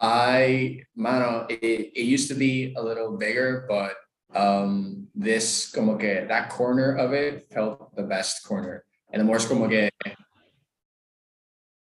I, 0.05 0.83
mano, 0.95 1.47
it, 1.49 1.93
it 1.95 2.05
used 2.05 2.29
to 2.29 2.35
be 2.35 2.75
a 2.77 2.83
little 2.83 3.17
bigger, 3.17 3.65
but 3.69 3.95
um, 4.35 5.09
this, 5.15 5.71
como 5.71 5.97
que 5.97 6.27
that 6.27 6.51
corner 6.51 6.95
of 6.97 7.15
it 7.15 7.47
felt 7.51 7.97
the 7.97 8.03
best 8.03 8.45
corner. 8.45 8.85
And 9.13 9.21
the 9.21 9.25
more 9.25 9.39
como 9.39 9.67
que 9.69 9.89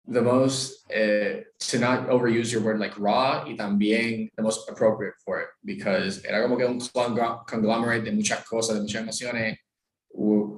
the 0.07 0.21
most, 0.21 0.85
uh, 0.91 1.41
to 1.59 1.79
not 1.79 2.09
overuse 2.09 2.51
your 2.51 2.61
word 2.61 2.79
like 2.79 2.99
raw, 2.99 3.43
y 3.43 3.55
también 3.57 4.29
the 4.35 4.43
most 4.43 4.69
appropriate 4.69 5.15
for 5.25 5.41
it, 5.41 5.47
because 5.65 6.23
era 6.23 6.43
como 6.43 6.57
que 6.57 6.67
un 6.67 6.79
conglomerate 6.79 8.03
de 8.03 8.11
muchas 8.11 8.43
cosas, 8.45 8.75
de 8.75 8.81
muchas 8.81 9.01
emociones, 9.01 9.55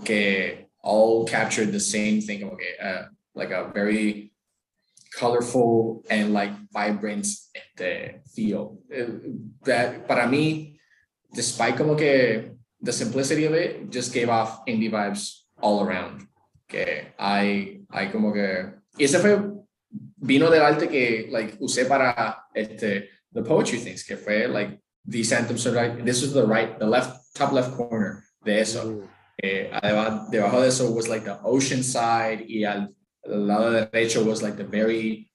que 0.04 0.66
all 0.82 1.24
captured 1.26 1.72
the 1.72 1.80
same 1.80 2.20
thing, 2.20 2.42
como 2.42 2.58
que, 2.58 2.76
uh, 2.84 3.04
like 3.36 3.52
a 3.52 3.72
very 3.74 4.33
colorful 5.20 6.04
and 6.10 6.34
like 6.34 6.52
vibrant 6.72 7.26
este, 7.54 8.22
feel. 8.36 8.80
Eh, 8.92 9.08
That 9.64 10.08
para 10.08 10.28
mí, 10.28 10.78
despite 11.34 11.78
como 11.78 11.96
que 11.96 12.56
the 12.82 12.92
simplicity 12.92 13.46
of 13.46 13.54
it, 13.54 13.90
just 13.90 14.14
gave 14.14 14.30
off 14.30 14.66
indie 14.68 14.92
vibes 14.92 15.46
all 15.62 15.84
around. 15.84 16.28
Que 16.68 17.14
I, 17.20 17.82
I 17.92 18.08
como 18.12 18.34
que, 18.34 18.74
y 18.98 19.06
ese 19.06 19.20
fue, 19.20 19.40
vino 20.18 20.50
del 20.50 20.62
arte 20.62 20.88
que 20.88 21.28
like 21.32 21.58
usé 21.60 21.86
para 21.86 22.46
este, 22.54 23.10
the 23.32 23.42
poetry 23.42 23.80
things, 23.80 24.04
que 24.04 24.18
fue 24.18 24.48
like 24.48 24.80
these 25.06 25.32
anthems 25.32 25.66
are 25.68 25.76
like, 25.76 26.04
this 26.04 26.22
was 26.22 26.34
the 26.34 26.46
right, 26.46 26.80
the 26.80 26.86
left, 26.86 27.34
top 27.36 27.52
left 27.52 27.76
corner 27.76 28.24
de 28.44 28.60
eso. 28.60 28.84
Mm, 28.84 29.14
Eh, 29.42 29.70
debajo 30.30 30.62
de 30.62 30.68
eso 30.68 30.92
was 30.92 31.10
like 31.10 31.26
the 31.26 31.38
ocean 31.44 31.84
side 31.84 32.46
y 32.48 32.64
al, 32.64 32.94
al 33.30 33.46
lado 33.48 33.72
derecho 33.72 34.26
was 34.26 34.42
like 34.42 34.58
the 34.58 34.64
very, 34.64 35.30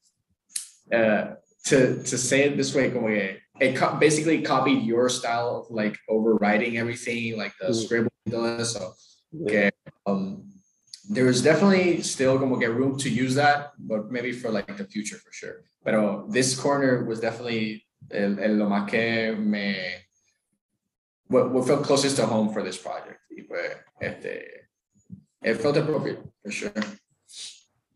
uh, 0.93 1.35
to, 1.67 2.03
to 2.03 2.19
say 2.19 2.45
it 2.45 2.57
this 2.57 2.75
way, 2.75 2.91
como 2.91 3.09
que 3.09 3.37
it 3.61 3.77
co- 3.77 3.97
basically 3.97 4.43
copied 4.43 4.83
your 4.85 5.09
style 5.09 5.65
of 5.67 5.71
like 5.75 5.97
overriding 6.09 6.77
everything, 6.79 7.37
like 7.37 7.53
the 7.61 7.69
Mm. 7.69 7.75
scribble 7.75 8.11
y 8.27 8.31
todo 8.33 8.59
eso. 8.59 8.95
yeah. 9.33 9.71
Um, 10.07 10.45
there 11.11 11.25
was 11.25 11.43
definitely 11.43 12.03
still 12.03 12.39
como 12.39 12.59
que 12.59 12.69
room 12.71 12.97
to 12.99 13.09
use 13.11 13.35
that, 13.35 13.73
but 13.79 14.11
maybe 14.11 14.33
for 14.33 14.51
like 14.51 14.77
the 14.77 14.85
future 14.85 15.17
for 15.17 15.33
sure. 15.33 15.65
Pero 15.85 16.27
this 16.31 16.55
corner 16.59 17.05
was 17.05 17.21
definitely 17.21 17.85
el, 18.11 18.39
el 18.39 18.57
lo 18.57 18.67
más 18.69 18.89
que 18.89 19.35
me, 19.37 19.77
what, 21.29 21.51
what 21.51 21.67
felt 21.67 21.83
closest 21.85 22.17
to 22.17 22.27
home 22.27 22.53
for 22.53 22.63
this 22.63 22.77
project. 22.79 23.19
Y 23.31 23.43
pues, 23.49 23.73
este, 24.01 24.45
it 25.43 25.55
felt 25.61 25.77
appropriate 25.77 26.21
for 26.43 26.51
sure. 26.51 26.73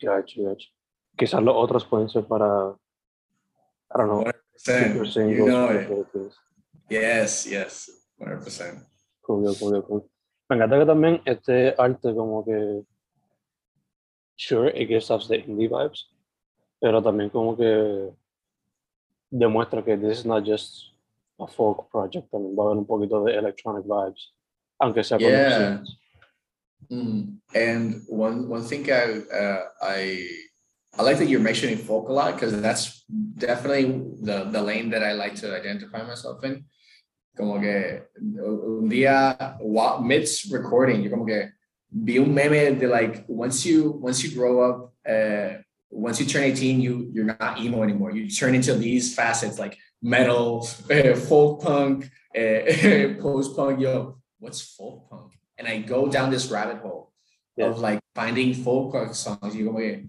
Gotcha, 0.02 0.40
gotcha. 0.40 0.68
Quizás 1.16 1.42
los 1.42 1.54
otros 1.56 1.84
pueden 1.84 2.08
ser 2.08 2.24
para, 2.24 2.74
I 3.90 3.98
don't 3.98 4.08
know, 4.08 4.24
future 4.56 5.04
100%. 5.04 5.06
singles. 5.06 5.38
You 5.38 5.46
know 5.46 5.70
it. 5.70 6.32
Yes, 6.88 7.46
yes, 7.46 7.90
100%. 8.18 8.86
Cool, 9.20 9.54
cool, 9.58 9.82
cool. 9.84 10.10
Me 10.48 10.56
encanta 10.56 10.78
que 10.78 10.86
también 10.86 11.22
este 11.24 11.74
arte 11.78 12.14
como 12.14 12.44
que, 12.44 12.84
sure, 14.36 14.68
it 14.70 14.88
gives 14.88 15.10
us 15.10 15.28
the 15.28 15.36
indie 15.36 15.68
vibes, 15.68 16.10
pero 16.80 17.02
también 17.02 17.30
como 17.30 17.56
que 17.56 18.10
demuestra 19.30 19.82
que 19.82 19.96
this 19.96 20.18
is 20.18 20.26
not 20.26 20.44
just 20.44 20.92
a 21.38 21.46
folk 21.46 21.88
project, 21.90 22.30
también 22.30 22.54
va 22.56 22.64
a 22.64 22.66
haber 22.66 22.78
un 22.78 22.86
poquito 22.86 23.24
de 23.24 23.34
electronic 23.34 23.84
vibes, 23.84 24.34
aunque 24.78 25.02
sea 25.04 25.18
con 25.18 25.28
Yeah. 25.28 25.82
Mm. 26.92 27.38
And 27.54 28.02
one 28.06 28.48
one 28.48 28.62
thing 28.62 28.90
I 28.92 29.20
uh, 29.34 29.62
I 29.80 30.28
I 30.98 31.02
like 31.02 31.18
that 31.18 31.28
you're 31.28 31.40
mentioning 31.40 31.78
folk 31.78 32.08
a 32.08 32.12
lot 32.12 32.34
because 32.34 32.60
that's 32.60 33.04
definitely 33.38 33.84
the 34.20 34.44
the 34.44 34.62
lane 34.62 34.90
that 34.90 35.02
I 35.02 35.12
like 35.12 35.34
to 35.36 35.56
identify 35.56 36.02
myself 36.02 36.44
in. 36.44 36.64
Como 37.34 37.60
que 37.60 38.02
un 38.20 38.90
día 38.90 39.56
midst 40.04 40.52
recording, 40.52 41.02
yo 41.02 41.10
como 41.10 41.24
que 41.24 41.48
vi 41.90 42.18
un 42.18 42.34
meme 42.34 42.78
de 42.78 42.86
like 42.86 43.24
once 43.26 43.64
you 43.64 43.92
once 44.02 44.22
you 44.22 44.34
grow 44.34 44.60
up, 44.60 44.92
uh, 45.08 45.62
once 45.90 46.20
you 46.20 46.26
turn 46.26 46.42
18, 46.42 46.80
you 46.82 47.10
you're 47.14 47.24
not 47.24 47.58
emo 47.58 47.82
anymore. 47.82 48.10
You 48.10 48.28
turn 48.28 48.54
into 48.54 48.74
these 48.74 49.14
facets 49.14 49.58
like 49.58 49.78
metal, 50.02 50.62
folk 51.28 51.62
punk, 51.62 52.10
uh, 52.36 53.16
post 53.22 53.56
punk. 53.56 53.80
Yo, 53.80 54.18
what's 54.38 54.60
folk 54.60 55.08
punk? 55.08 55.32
And 55.62 55.68
I 55.68 55.78
go 55.78 56.08
down 56.08 56.30
this 56.30 56.50
rabbit 56.50 56.78
hole 56.82 57.12
yeah. 57.56 57.66
of 57.66 57.78
like 57.78 58.00
finding 58.16 58.52
folk 58.52 59.14
songs. 59.14 59.54
You 59.54 59.70
go, 59.70 59.78
okay, 59.78 60.06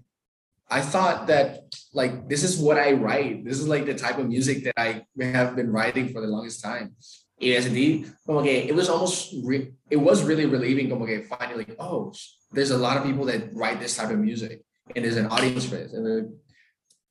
I 0.68 0.80
thought 0.80 1.28
that 1.28 1.60
like 1.92 2.28
this 2.28 2.42
is 2.42 2.58
what 2.58 2.76
I 2.76 2.92
write. 2.92 3.44
This 3.44 3.60
is 3.60 3.68
like 3.68 3.86
the 3.86 3.94
type 3.94 4.18
of 4.18 4.26
music 4.26 4.64
that 4.64 4.74
I 4.76 5.06
have 5.20 5.54
been 5.54 5.70
writing 5.70 6.08
for 6.08 6.20
the 6.20 6.26
longest 6.26 6.62
time. 6.62 6.96
ASD, 7.40 8.10
como 8.26 8.42
que 8.42 8.50
it 8.50 8.74
was 8.74 8.88
almost 8.88 9.34
re- 9.44 9.72
it 9.90 9.96
was 9.96 10.22
really 10.22 10.46
relieving 10.46 10.88
como 10.88 11.06
que 11.06 11.22
finding 11.22 11.58
like 11.58 11.76
oh 11.78 12.12
there's 12.52 12.70
a 12.70 12.78
lot 12.78 12.96
of 12.96 13.04
people 13.04 13.24
that 13.26 13.52
write 13.52 13.80
this 13.80 13.96
type 13.96 14.10
of 14.10 14.18
music 14.18 14.62
and 14.94 15.04
there's 15.04 15.16
an 15.16 15.26
audience 15.26 15.64
for 15.66 15.76
this 15.76 15.92
and 15.92 16.32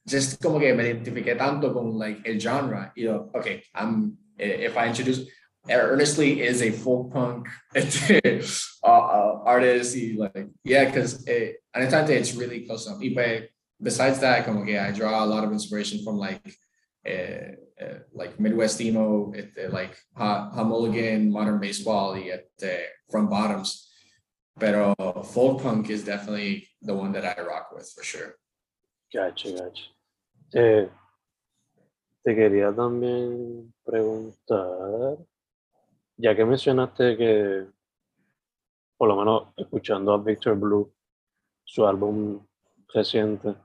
just 0.08 0.42
como 0.42 0.60
que 0.60 0.74
me 0.74 0.84
identifiqué 0.84 1.38
tanto 1.38 1.74
con 1.74 2.00
like 2.00 2.26
el 2.26 2.40
genre 2.40 2.92
you 2.96 3.08
know 3.08 3.30
okay 3.36 3.64
I'm 3.76 4.18
eh, 4.40 4.68
if 4.68 4.78
I 4.78 4.88
introduce 4.88 5.28
Earnestly 5.70 6.42
is 6.42 6.62
a 6.62 6.72
folk 6.72 7.14
punk 7.14 7.48
uh, 7.76 9.40
artist 9.46 9.96
like 10.18 10.48
yeah 10.66 10.86
because 10.86 11.26
it, 11.26 11.64
it's 11.74 12.36
really 12.36 12.66
close 12.66 12.86
enough 12.86 13.00
y 13.00 13.48
besides 13.82 14.20
that 14.20 14.46
como 14.46 14.66
que 14.66 14.78
I 14.78 14.92
draw 14.92 15.24
a 15.24 15.26
lot 15.26 15.44
of 15.44 15.52
inspiration 15.52 16.04
from 16.04 16.18
like 16.18 16.44
uh, 17.08 17.56
uh, 17.82 18.00
like 18.14 18.40
Midwest 18.40 18.80
emo, 18.82 19.32
este, 19.36 19.70
like 19.72 19.98
ha, 20.16 20.52
modern 20.54 21.60
baseball, 21.60 22.16
este, 22.16 22.86
Front 23.10 23.30
Bottoms. 23.30 23.90
Pero 24.60 24.94
folk 25.24 25.62
punk 25.62 25.90
is 25.90 26.06
definitely 26.06 26.68
the 26.82 26.94
one 26.94 27.12
that 27.14 27.26
I 27.26 27.42
rock 27.42 27.72
with 27.76 27.92
for 27.96 28.04
sure. 28.04 28.36
Gotcha, 29.12 29.50
gotcha. 29.52 29.84
Eh, 30.56 30.88
te 32.24 32.36
quería 32.36 32.72
también 32.72 33.74
preguntar, 33.84 35.18
ya 36.24 36.34
que 36.34 36.46
mencionaste 36.46 37.18
que, 37.18 37.66
por 38.98 39.10
lo 39.10 39.18
menos 39.18 39.50
escuchando 39.58 40.14
a 40.14 40.18
Victor 40.18 40.56
Blue, 40.56 40.90
su 41.66 41.86
álbum 41.86 42.40
reciente, 42.94 43.56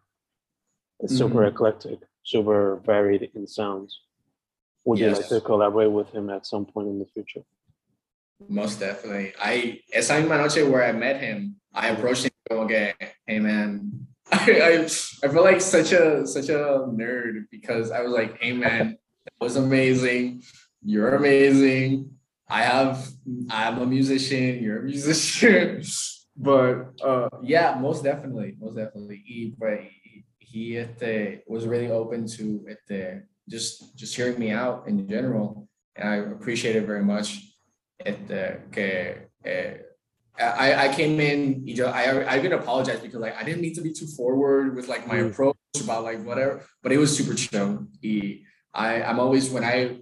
es 0.99 1.17
super 1.17 1.37
mm 1.37 1.45
-hmm. 1.45 1.53
eclectic, 1.53 2.00
super 2.23 2.81
varied 2.85 3.31
in 3.35 3.47
sounds. 3.47 4.03
Would 4.85 4.99
yes. 4.99 5.09
you 5.09 5.17
like 5.17 5.29
to 5.29 5.41
collaborate 5.41 5.91
with 5.91 6.11
him 6.12 6.31
at 6.31 6.47
some 6.47 6.67
point 6.67 6.88
in 6.88 6.99
the 6.99 7.07
future? 7.07 7.45
Most 8.49 8.81
definitely. 8.81 9.35
I 9.38 9.83
esa 9.93 10.15
misma 10.15 10.38
noche 10.38 10.62
where 10.65 10.83
I 10.83 10.93
met 10.93 11.21
him, 11.21 11.61
I 11.73 11.91
approached 11.91 12.25
him 12.25 12.33
okay, 12.50 12.95
hey 13.27 13.38
man. 13.38 14.09
I, 14.33 14.50
I 14.71 14.73
I 15.25 15.29
feel 15.33 15.45
like 15.45 15.61
such 15.61 15.93
a 15.93 16.27
such 16.27 16.49
a 16.49 16.87
nerd 17.00 17.47
because 17.50 17.93
I 17.93 18.00
was 18.03 18.12
like, 18.21 18.33
hey 18.41 18.53
man, 18.53 18.99
that 19.25 19.37
was 19.41 19.57
amazing. 19.57 20.43
You're 20.83 21.15
amazing. 21.15 22.18
I 22.49 22.62
have 22.62 23.09
I'm 23.50 23.78
a 23.78 23.87
musician, 23.87 24.62
you're 24.62 24.81
a 24.81 24.83
musician. 24.83 25.83
but 26.37 26.93
uh 27.02 27.28
yeah, 27.43 27.76
most 27.78 28.05
definitely, 28.05 28.55
most 28.59 28.76
definitely. 28.76 29.23
He 29.25 29.55
but 29.59 29.81
he, 30.02 30.25
he 30.38 30.78
este, 30.78 31.43
was 31.47 31.67
really 31.67 31.90
open 31.90 32.26
to 32.26 32.67
este, 32.71 33.23
just 33.49 33.97
just 33.97 34.17
hearing 34.17 34.39
me 34.39 34.50
out 34.50 34.84
in 34.87 35.08
general, 35.08 35.69
and 35.97 36.08
I 36.08 36.17
appreciate 36.17 36.76
it 36.76 36.87
very 36.87 37.04
much. 37.04 37.45
At 38.06 38.28
the 38.28 38.61
que 38.71 39.26
uh, 39.45 39.82
I, 40.41 40.87
I 40.87 40.95
came 40.95 41.19
in, 41.19 41.67
you 41.67 41.76
know, 41.76 41.87
I 41.87 42.04
I 42.23 42.39
even 42.39 42.52
apologize 42.52 43.00
because 43.00 43.21
like 43.21 43.37
I 43.37 43.43
didn't 43.43 43.61
need 43.61 43.75
to 43.75 43.82
be 43.82 43.93
too 43.93 44.06
forward 44.06 44.76
with 44.76 44.87
like 44.87 45.06
my 45.06 45.17
mm. 45.17 45.30
approach 45.30 45.56
about 45.82 46.04
like 46.04 46.23
whatever, 46.25 46.65
but 46.82 46.93
it 46.93 46.99
was 46.99 47.17
super 47.17 47.34
chill. 47.34 47.87
He, 48.00 48.45
I 48.73 49.02
I'm 49.02 49.19
always 49.19 49.50
when 49.50 49.65
I 49.65 49.99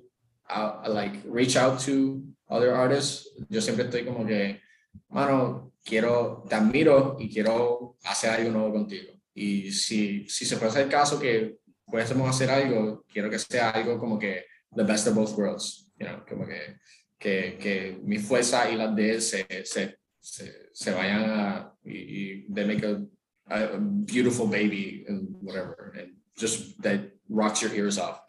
uh, 0.50 0.84
like 0.88 1.14
reach 1.24 1.56
out 1.56 1.80
to 1.80 2.22
other 2.48 2.70
artists, 2.74 3.30
yo 3.48 3.60
siempre 3.60 3.84
estoy 3.84 4.04
como 4.04 4.24
que, 4.24 4.60
mano, 5.08 5.72
quiero, 5.84 6.44
te 6.48 6.54
admiro 6.54 7.16
y 7.18 7.28
quiero 7.28 7.96
hacer 8.04 8.30
algo 8.30 8.50
nuevo 8.50 8.72
contigo. 8.72 9.12
Y 9.34 9.72
si, 9.72 10.28
si 10.28 10.44
se 10.44 10.56
hacer 10.56 10.84
el 10.84 10.90
caso 10.90 11.18
que 11.18 11.58
pudiésemos 11.84 12.28
hacer 12.28 12.50
algo, 12.50 13.04
quiero 13.12 13.30
que 13.30 13.38
sea 13.38 13.70
algo 13.70 13.98
como 13.98 14.18
que 14.18 14.44
the 14.74 14.82
best 14.82 15.06
of 15.06 15.14
both 15.14 15.36
worlds, 15.36 15.90
you 15.98 16.06
know, 16.06 16.24
como 16.28 16.46
que, 16.46 16.78
que, 17.18 17.56
que 17.58 17.98
mi 18.02 18.18
fuerza 18.18 18.70
y 18.70 18.76
las 18.76 18.94
de 18.94 19.10
él 19.10 19.22
se, 19.22 19.46
se, 19.64 19.98
se, 20.20 20.68
se 20.72 20.90
vayan 20.92 21.30
a, 21.30 21.72
y, 21.84 21.92
y 21.92 22.46
they 22.52 22.64
make 22.64 22.84
a, 22.84 23.00
a, 23.48 23.78
beautiful 23.78 24.46
baby 24.46 25.04
and 25.08 25.28
whatever, 25.40 25.92
and 25.98 26.14
just 26.36 26.80
that 26.82 27.00
rocks 27.28 27.62
your 27.62 27.72
ears 27.74 27.98
off. 27.98 28.20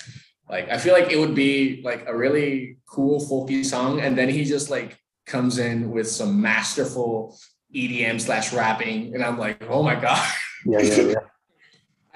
Like, 0.49 0.69
I 0.69 0.77
feel 0.77 0.93
like 0.93 1.11
it 1.11 1.19
would 1.19 1.35
be 1.35 1.81
like 1.83 2.05
a 2.07 2.15
really 2.15 2.77
cool 2.85 3.19
folky 3.19 3.65
song, 3.65 3.99
and 3.99 4.17
then 4.17 4.29
he 4.29 4.45
just 4.45 4.69
like 4.69 4.97
comes 5.25 5.57
in 5.57 5.91
with 5.91 6.09
some 6.09 6.41
masterful 6.41 7.37
EDM 7.75 8.19
slash 8.21 8.53
rapping, 8.53 9.13
and 9.13 9.23
I'm 9.23 9.37
like, 9.37 9.63
oh 9.69 9.83
my 9.83 9.95
god. 9.95 10.25
Yeah, 10.65 10.81
yeah, 10.81 11.01
yeah. 11.01 11.15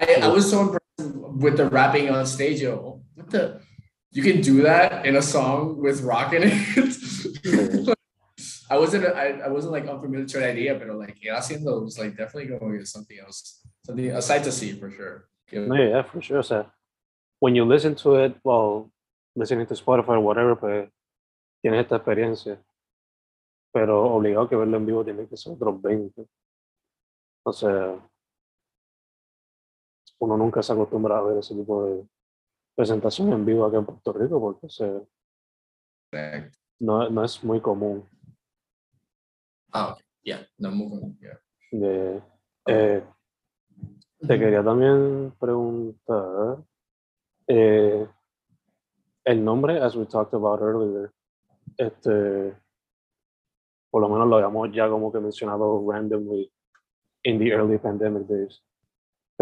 I, 0.00 0.26
I 0.26 0.28
was 0.28 0.50
so 0.50 0.62
impressed 0.62 1.16
with 1.16 1.56
the 1.56 1.68
rapping 1.68 2.10
on 2.10 2.26
stage, 2.26 2.60
yo, 2.60 3.02
what 3.14 3.30
the? 3.30 3.60
You 4.14 4.22
can 4.22 4.42
do 4.42 4.62
that 4.62 5.06
in 5.06 5.16
a 5.16 5.22
song 5.22 5.78
with 5.78 6.02
rock 6.02 6.34
in 6.34 6.42
it. 6.44 7.96
I 8.70 8.78
wasn't 8.78 9.04
I, 9.06 9.40
I 9.40 9.48
wasn't 9.48 9.72
like 9.72 9.86
unfamiliar 9.86 10.26
to 10.26 10.38
the 10.38 10.48
idea, 10.48 10.74
but 10.74 10.88
like 10.96 11.18
yeah, 11.22 11.36
haciendo 11.36 11.82
was 11.82 11.98
like 11.98 12.16
definitely 12.16 12.46
going 12.46 12.78
to 12.78 12.86
something 12.86 13.18
else, 13.18 13.60
something 13.84 14.10
a 14.10 14.22
sight 14.22 14.44
to 14.44 14.52
see 14.52 14.72
for 14.72 14.90
sure. 14.90 15.28
No, 15.52 15.74
yeah, 15.74 16.02
for 16.02 16.22
sure. 16.22 16.42
So 16.42 16.66
when 17.42 17.56
you 17.56 17.64
listen 17.64 17.96
to 17.96 18.14
it 18.14 18.36
while 18.44 18.88
listening 19.34 19.66
to 19.66 19.74
Spotify 19.74 20.10
or 20.10 20.20
whatever, 20.20 20.54
pues 20.54 20.88
tienes 21.60 21.82
esta 21.82 21.96
experiencia. 21.96 22.62
Pero 23.72 24.14
obligado 24.14 24.48
que 24.48 24.54
verlo 24.54 24.76
en 24.76 24.86
vivo 24.86 25.04
tiene 25.04 25.26
que 25.26 25.36
ser 25.36 25.54
otros 25.54 25.82
20. 25.82 26.24
O 27.44 27.52
sea, 27.52 27.98
uno 30.20 30.36
nunca 30.36 30.62
se 30.62 30.72
acostumbra 30.72 31.18
a 31.18 31.22
ver 31.22 31.38
ese 31.38 31.56
tipo 31.56 31.84
de 31.84 32.06
presentación 32.76 33.32
en 33.32 33.44
vivo 33.44 33.64
acá 33.64 33.78
en 33.78 33.86
Puerto 33.86 34.12
Rico 34.12 34.40
porque 34.40 34.68
se, 34.68 35.04
no, 36.78 37.10
no 37.10 37.24
es 37.24 37.42
muy 37.42 37.60
común. 37.60 38.08
Ah, 39.72 39.96
ya, 40.22 40.46
no 40.58 40.70
muy 40.70 40.88
común. 40.88 41.18
Eh, 42.68 43.04
te 44.20 44.38
quería 44.38 44.62
también 44.62 45.34
preguntar 45.40 46.62
eh, 47.54 48.08
el 49.24 49.44
nombre, 49.44 49.78
as 49.80 49.94
we 49.96 50.06
talked 50.06 50.34
about 50.34 50.60
earlier, 50.60 51.12
este, 51.76 52.54
por 53.90 54.00
lo 54.00 54.08
menos 54.08 54.28
lo 54.28 54.36
habíamos 54.36 54.72
ya 54.72 54.88
como 54.88 55.12
que 55.12 55.20
mencionado 55.20 55.84
randomly 55.86 56.50
in 57.24 57.38
the 57.38 57.52
early 57.52 57.78
pandemic 57.78 58.26
days 58.26 58.62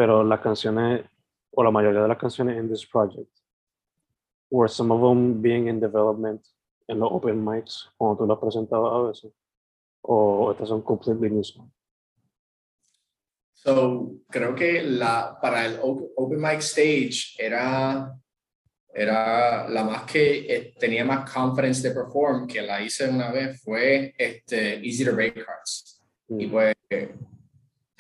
pero 0.01 0.25
las 0.25 0.41
canciones, 0.41 1.05
o 1.53 1.63
la 1.63 1.71
mayoría 1.71 2.01
de 2.01 2.09
las 2.09 2.17
canciones 2.17 2.57
en 2.57 2.69
this 2.71 2.87
project, 2.87 3.31
were 4.51 4.67
some 4.67 4.91
of 4.93 5.01
them 5.03 5.43
being 5.43 5.69
in 5.69 5.79
development 5.79 6.41
en 6.89 6.99
los 6.99 7.11
open 7.13 7.45
mics, 7.45 7.93
como 7.99 8.17
tú 8.17 8.27
las 8.27 8.39
presentabas 8.39 8.93
a 8.93 9.09
veces, 9.09 9.33
o 10.03 10.53
estas 10.53 10.71
son 10.71 10.83
completely 10.83 11.29
new 11.29 11.45
songs? 11.45 11.71
So, 13.63 14.13
creo 14.31 14.55
que 14.55 14.83
la, 14.83 15.39
para 15.39 15.67
el 15.67 15.79
open 15.83 16.41
mic 16.41 16.61
stage 16.61 17.35
era, 17.37 18.11
era 18.95 19.69
la 19.69 19.85
más 19.85 20.05
que 20.05 20.47
eh, 20.49 20.75
tenía 20.79 21.05
más 21.05 21.31
confidence 21.31 21.87
de 21.87 21.95
perform, 21.95 22.47
que 22.47 22.63
la 22.63 22.81
hice 22.81 23.07
una 23.09 23.31
vez, 23.31 23.61
fue 23.63 24.15
este, 24.17 24.77
Easy 24.77 25.05
to 25.05 25.15
Break 25.15 25.37
Hearts. 25.37 26.03
Y 26.29 26.47
mm. 26.47 26.51
pues, 26.51 26.75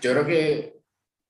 yo 0.00 0.12
creo 0.12 0.26
que 0.26 0.80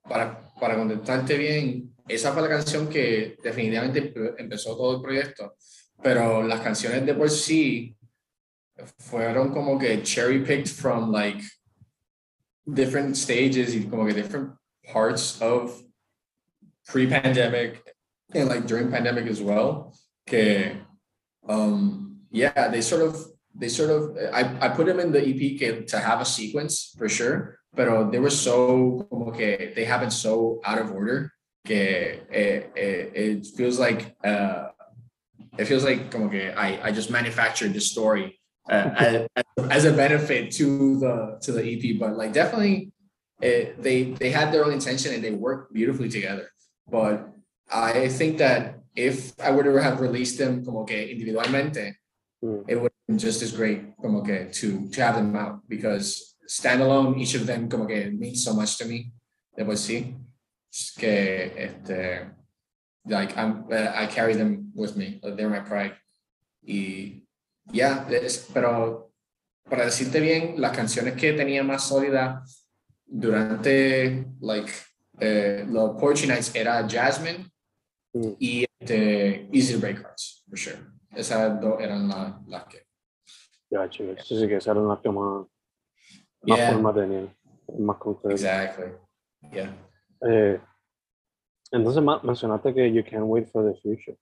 para, 0.03 0.53
para 0.61 0.77
contestarte 0.77 1.37
bien, 1.37 1.93
esa 2.07 2.33
fue 2.33 2.43
la 2.43 2.49
canción 2.49 2.89
que 2.89 3.37
definitivamente 3.43 4.15
empezó 4.39 4.77
todo 4.77 4.97
el 4.97 5.03
proyecto, 5.03 5.57
pero 6.01 6.41
las 6.45 6.61
canciones 6.61 7.05
de 7.05 7.15
por 7.15 7.29
sí 7.29 7.97
fueron 8.99 9.53
como 9.53 9.77
que 9.77 10.05
cherry 10.05 10.45
picked 10.45 10.69
from 10.69 11.11
like 11.11 11.43
different 12.73 13.17
stages 13.17 13.75
y 13.75 13.89
como 13.89 14.07
que 14.07 14.15
different 14.15 14.53
parts 14.93 15.41
of 15.41 15.83
pre-pandemic 16.87 17.83
and 18.35 18.49
like 18.49 18.67
during 18.67 18.91
pandemic 18.91 19.27
as 19.27 19.41
well 19.41 19.95
que 20.27 20.73
um 21.49 22.21
yeah 22.31 22.69
they 22.69 22.81
sort 22.81 23.03
of 23.03 23.17
they 23.55 23.69
sort 23.69 23.91
of 23.91 24.17
I, 24.33 24.67
I 24.67 24.69
put 24.69 24.87
them 24.87 25.01
in 25.01 25.13
the 25.13 25.21
EP 25.21 25.87
to 25.89 25.99
have 25.99 26.21
a 26.21 26.25
sequence 26.25 26.95
for 26.97 27.09
sure, 27.09 27.59
but 27.75 28.11
they 28.11 28.19
were 28.19 28.31
so 28.31 29.07
como 29.11 29.33
que 29.33 29.75
they 29.75 29.85
happened 29.85 30.13
so 30.13 30.61
out 30.65 30.79
of 30.79 30.93
order 30.93 31.33
que 31.65 31.77
it, 31.77 32.27
eh, 32.33 32.37
it, 32.37 32.73
eh, 32.77 33.21
it 33.21 33.47
feels 33.47 33.79
like 33.79 34.17
uh, 34.25 34.69
it 35.59 35.67
feels 35.67 35.85
like 35.85 36.11
como 36.11 36.29
que 36.29 36.53
I, 36.57 36.81
I 36.89 36.93
just 36.93 37.11
manufactured 37.11 37.75
this 37.75 37.91
story 37.91 38.40
uh, 38.71 39.27
as, 39.37 39.45
as, 39.71 39.85
a 39.85 39.93
benefit 39.93 40.53
to 40.53 40.99
the 41.01 41.39
to 41.43 41.53
the 41.53 41.63
EP, 41.63 41.99
but 41.99 42.17
like 42.17 42.33
definitely 42.33 42.93
it, 43.43 43.83
they 43.83 44.15
they 44.15 44.31
had 44.31 44.53
their 44.53 44.65
own 44.65 44.73
intention 44.73 45.13
and 45.13 45.23
they 45.23 45.33
worked 45.33 45.75
beautifully 45.75 46.09
together. 46.09 46.49
But 46.89 47.29
I 47.71 48.09
think 48.09 48.39
that 48.39 48.81
if 48.95 49.33
I 49.41 49.51
were 49.51 49.65
to 49.65 49.83
have 49.83 50.01
released 50.01 50.39
them 50.39 50.65
como 50.65 50.85
que 50.85 50.97
individualmente, 50.97 51.95
mm. 52.45 52.65
it 52.69 52.77
would 52.77 52.93
have 52.93 53.07
been 53.09 53.19
just 53.19 53.43
as 53.43 53.53
great 53.53 53.97
como 54.01 54.23
que 54.23 54.49
to 54.53 54.89
to 54.89 55.03
have 55.03 55.17
them 55.17 55.35
out 55.37 55.61
because 55.69 56.37
standalone, 56.49 57.19
each 57.19 57.35
of 57.35 57.47
them 57.47 57.69
como 57.69 57.87
que 57.87 58.11
means 58.11 58.45
so 58.45 58.55
much 58.55 58.79
to 58.79 58.85
me. 58.85 59.13
De 59.57 59.65
por 59.65 59.75
sí, 59.75 60.15
que 60.97 61.53
este, 61.57 62.31
like 63.07 63.37
I'm, 63.37 63.65
I 63.73 64.07
carry 64.07 64.35
them 64.35 64.71
with 64.75 64.97
me. 64.97 65.21
They're 65.23 65.51
my 65.51 65.61
pride. 65.61 65.95
Y 66.63 67.20
ya, 67.73 68.07
yeah, 68.09 68.29
pero 68.53 69.11
para 69.69 69.85
decirte 69.85 70.21
bien, 70.21 70.61
las 70.61 70.77
canciones 70.77 71.15
que 71.15 71.33
tenía 71.33 71.63
más 71.63 71.85
sólida 71.85 72.43
durante 73.07 74.27
like 74.41 74.71
eh, 75.21 75.65
los 75.69 76.01
Poetry 76.01 76.27
Nights 76.27 76.55
era 76.55 76.87
Jasmine 76.89 77.51
mm. 78.15 78.33
y 78.39 78.65
este, 78.79 79.49
Easy 79.53 79.77
Break 79.77 79.99
Hearts, 79.99 80.45
for 80.49 80.59
sure. 80.59 80.79
Esas 81.15 81.61
dos 81.61 81.81
eran 81.81 82.09
las 82.09 82.47
la 82.47 82.67
que. 82.67 82.87
Ya, 83.71 83.89
chicos, 83.89 84.27
sí, 84.27 84.39
sí, 84.39 84.49
que 84.49 84.57
esas 84.57 84.75
eran 84.75 84.89
las 84.89 85.01
que 85.01 85.11
más, 85.11 85.47
más 86.43 86.59
yeah. 86.59 86.73
forma 86.73 86.95
tenían, 86.95 87.37
más 87.79 87.97
concretas. 87.99 88.41
Exactly, 88.41 88.93
yeah. 89.53 89.77
Eh, 90.29 90.61
entonces 91.73 92.03
mencionaste 92.23 92.75
que 92.75 92.93
you 92.93 93.05
can't 93.05 93.27
wait 93.27 93.49
for 93.51 93.65
the 93.65 93.79
future. 93.81 94.17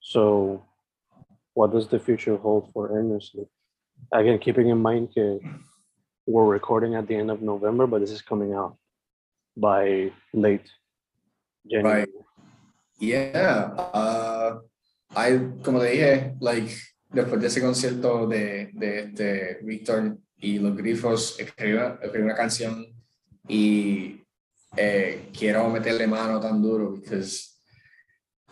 So, 0.00 0.66
what 1.54 1.72
does 1.72 1.88
the 1.88 1.98
future 1.98 2.36
hold 2.36 2.70
for 2.72 2.90
Earnestly? 2.90 3.46
Again, 4.12 4.38
keeping 4.38 4.68
in 4.68 4.78
mind 4.78 5.14
que 5.14 5.40
we're 6.26 6.44
recording 6.44 6.94
at 6.94 7.06
the 7.06 7.14
end 7.14 7.30
of 7.30 7.42
November, 7.42 7.86
but 7.86 8.00
this 8.00 8.10
is 8.10 8.22
coming 8.22 8.52
out 8.54 8.76
by 9.56 10.10
late 10.32 10.68
January. 11.66 12.00
Right. 12.00 12.08
Yeah. 12.98 13.70
Uh, 13.76 14.58
I, 15.16 15.38
como 15.62 15.80
te 15.80 15.90
dije, 15.90 16.36
like, 16.40 16.70
después 17.12 17.40
de 17.40 17.46
ese 17.46 17.60
concierto 17.60 18.26
de, 18.26 18.70
de 18.72 18.98
este 19.00 19.58
Víctor 19.62 20.18
y 20.40 20.58
los 20.58 20.76
grifos, 20.76 21.38
escribí 21.38 21.74
una, 21.74 21.98
escribí 22.02 22.24
una 22.24 22.34
canción 22.34 22.86
y 23.48 24.20
eh, 24.76 25.28
quiero 25.36 25.68
meterle 25.68 26.06
mano 26.06 26.40
tan 26.40 26.60
duro, 26.60 26.90
because 26.92 27.60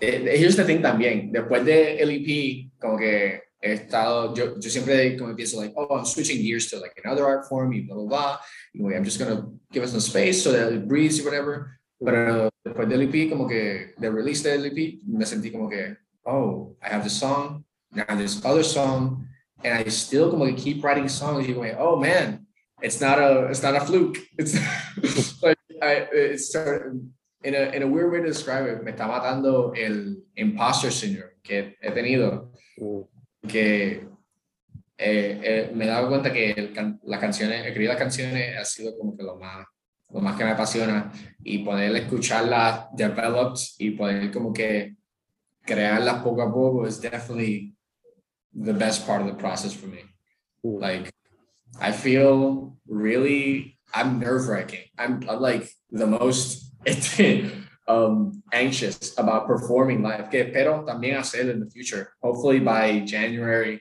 eh, 0.01 0.37
here's 0.39 0.57
the 0.57 0.65
thing 0.65 0.81
también, 0.81 1.33
después 1.33 1.65
de 1.65 2.05
LEP, 2.05 2.72
como 2.83 2.99
que 2.99 3.41
he 3.63 3.73
estado, 3.75 4.35
yo, 4.35 4.59
yo 4.59 4.69
siempre 4.69 5.17
como 5.17 5.35
pienso 5.37 5.57
like, 5.61 5.73
oh, 5.77 5.97
I'm 5.97 6.05
switching 6.05 6.43
gears 6.43 6.69
to 6.71 6.81
like 6.81 7.01
another 7.03 7.25
art 7.25 7.47
form 7.49 7.73
y 7.73 7.81
bla, 7.81 7.95
bla, 7.95 8.05
bla. 8.05 8.41
Anyway, 8.75 8.97
I'm 8.97 9.05
just 9.05 9.19
gonna 9.19 9.47
give 9.71 9.85
it 9.85 9.89
some 9.89 10.01
space 10.01 10.43
so 10.43 10.53
that 10.53 10.73
it 10.73 10.89
breathes 10.89 11.21
or 11.21 11.25
whatever. 11.25 11.79
Pero 12.05 12.51
después 12.67 12.89
del 12.89 13.03
EP, 13.03 13.31
como 13.31 13.47
que 13.47 13.95
de 13.97 14.11
release 14.11 14.43
del 14.43 14.67
EP, 14.67 14.99
me 15.07 15.25
sentí 15.25 15.53
como 15.53 15.71
que, 15.71 15.97
oh, 16.27 16.77
I 16.83 16.89
have 16.89 17.05
this 17.05 17.17
song, 17.17 17.65
now 17.93 18.05
this 18.17 18.45
other 18.45 18.65
song, 18.65 19.29
and 19.63 19.79
I 19.79 19.89
still 19.91 20.31
como 20.31 20.47
que 20.47 20.57
keep 20.57 20.83
writing 20.83 21.09
songs. 21.09 21.47
You're 21.47 21.55
going, 21.55 21.77
oh 21.79 21.97
man, 21.97 22.45
it's 22.83 23.01
not 23.01 23.21
a, 23.21 23.47
it's 23.47 23.63
not 23.63 23.77
a 23.77 23.81
fluke. 23.81 24.19
It's 24.39 25.41
like 25.43 25.59
I, 25.81 26.09
it's 26.13 26.53
in 26.57 27.55
a, 27.55 27.71
in 27.75 27.83
a 27.83 27.87
weird 27.87 28.13
way 28.13 28.21
to 28.21 28.27
describe 28.27 28.67
it. 28.67 28.83
Me 28.83 28.91
está 28.93 29.07
matando 29.07 29.73
el 29.77 30.17
imposter 30.37 30.91
syndrome 30.91 31.32
que 31.43 31.77
he 31.81 31.91
tenido. 31.91 32.53
Mm 32.77 33.03
que 33.47 34.07
eh, 34.99 35.41
eh, 35.43 35.73
me 35.75 35.85
he 35.85 35.89
dado 35.89 36.09
cuenta 36.09 36.33
que 36.33 36.53
el, 36.53 36.99
las 37.05 37.21
canciones, 37.21 37.67
escribir 37.67 37.89
las 37.89 37.99
canciones 37.99 38.57
ha 38.57 38.65
sido 38.65 38.97
como 38.97 39.17
que 39.17 39.23
lo 39.23 39.37
más, 39.37 39.67
lo 40.11 40.21
más 40.21 40.37
que 40.37 40.45
me 40.45 40.51
apasiona 40.51 41.13
y 41.43 41.59
poder 41.65 41.95
escucharlas 41.97 42.87
developed 42.93 43.61
y 43.79 43.91
poder 43.91 44.31
como 44.31 44.53
que 44.53 44.95
crearlas 45.63 46.23
poco 46.23 46.43
a 46.43 46.53
poco 46.53 46.87
es 46.87 47.01
definitely 47.01 47.75
the 48.53 48.73
best 48.73 49.07
part 49.07 49.23
of 49.23 49.29
the 49.29 49.35
process 49.35 49.75
for 49.75 49.89
me. 49.89 50.03
Mm. 50.63 50.81
Like, 50.81 51.11
I 51.81 51.93
feel 51.93 52.77
really, 52.87 53.79
I'm 53.93 54.21
nerve 54.21 54.47
wracking. 54.49 54.91
I'm, 54.99 55.21
I'm 55.29 55.41
like 55.41 55.69
the 55.91 56.07
most 56.07 56.75
um, 57.93 58.43
anxious 58.53 59.15
about 59.19 59.47
performing 59.47 60.03
live, 60.03 60.31
que 60.31 60.41
espero 60.41 60.85
también 60.85 61.17
hacer 61.17 61.51
in 61.51 61.61
the 61.61 61.71
future. 61.71 62.13
Hopefully 62.23 62.61
by 62.61 63.01
January, 63.01 63.81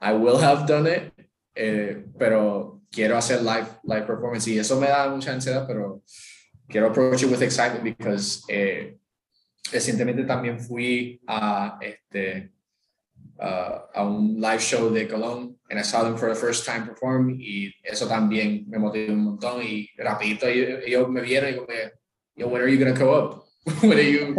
I 0.00 0.12
will 0.12 0.38
have 0.38 0.66
done 0.66 0.86
it, 0.86 1.12
eh, 1.54 2.02
pero 2.18 2.80
quiero 2.90 3.16
hacer 3.16 3.42
live, 3.42 3.68
live 3.84 4.06
performance 4.06 4.48
y 4.48 4.58
eso 4.58 4.80
me 4.80 4.88
da 4.88 5.08
mucha 5.08 5.32
ansiedad, 5.32 5.66
pero 5.66 6.02
quiero 6.68 6.88
approach 6.88 7.22
it 7.22 7.30
with 7.30 7.42
excitement 7.42 7.84
because 7.84 8.42
eh, 8.48 8.96
recientemente 9.70 10.24
también 10.24 10.58
fui 10.58 11.20
a 11.26 11.78
este 11.80 12.50
uh, 13.38 13.78
a 13.94 14.04
un 14.04 14.40
live 14.40 14.60
show 14.60 14.90
de 14.90 15.06
Colón 15.06 15.56
and 15.70 15.78
I 15.78 15.82
saw 15.82 16.02
them 16.02 16.16
for 16.16 16.28
the 16.28 16.34
first 16.34 16.64
time 16.64 16.86
perform 16.86 17.36
y 17.38 17.72
eso 17.84 18.06
también 18.06 18.64
me 18.68 18.78
motivó 18.78 19.12
un 19.12 19.24
montón 19.24 19.62
y 19.62 19.88
rapidito 19.96 20.46
ellos, 20.46 20.80
ellos 20.84 21.08
me 21.08 21.20
vieron 21.20 21.50
y 21.50 21.56
como 21.56 21.68
yo, 22.36 22.48
when 22.48 22.62
are 22.62 22.68
you 22.68 22.78
gonna 22.78 22.98
go 22.98 23.14
up? 23.14 23.49
when 23.80 23.98
are 23.98 24.00
you 24.00 24.36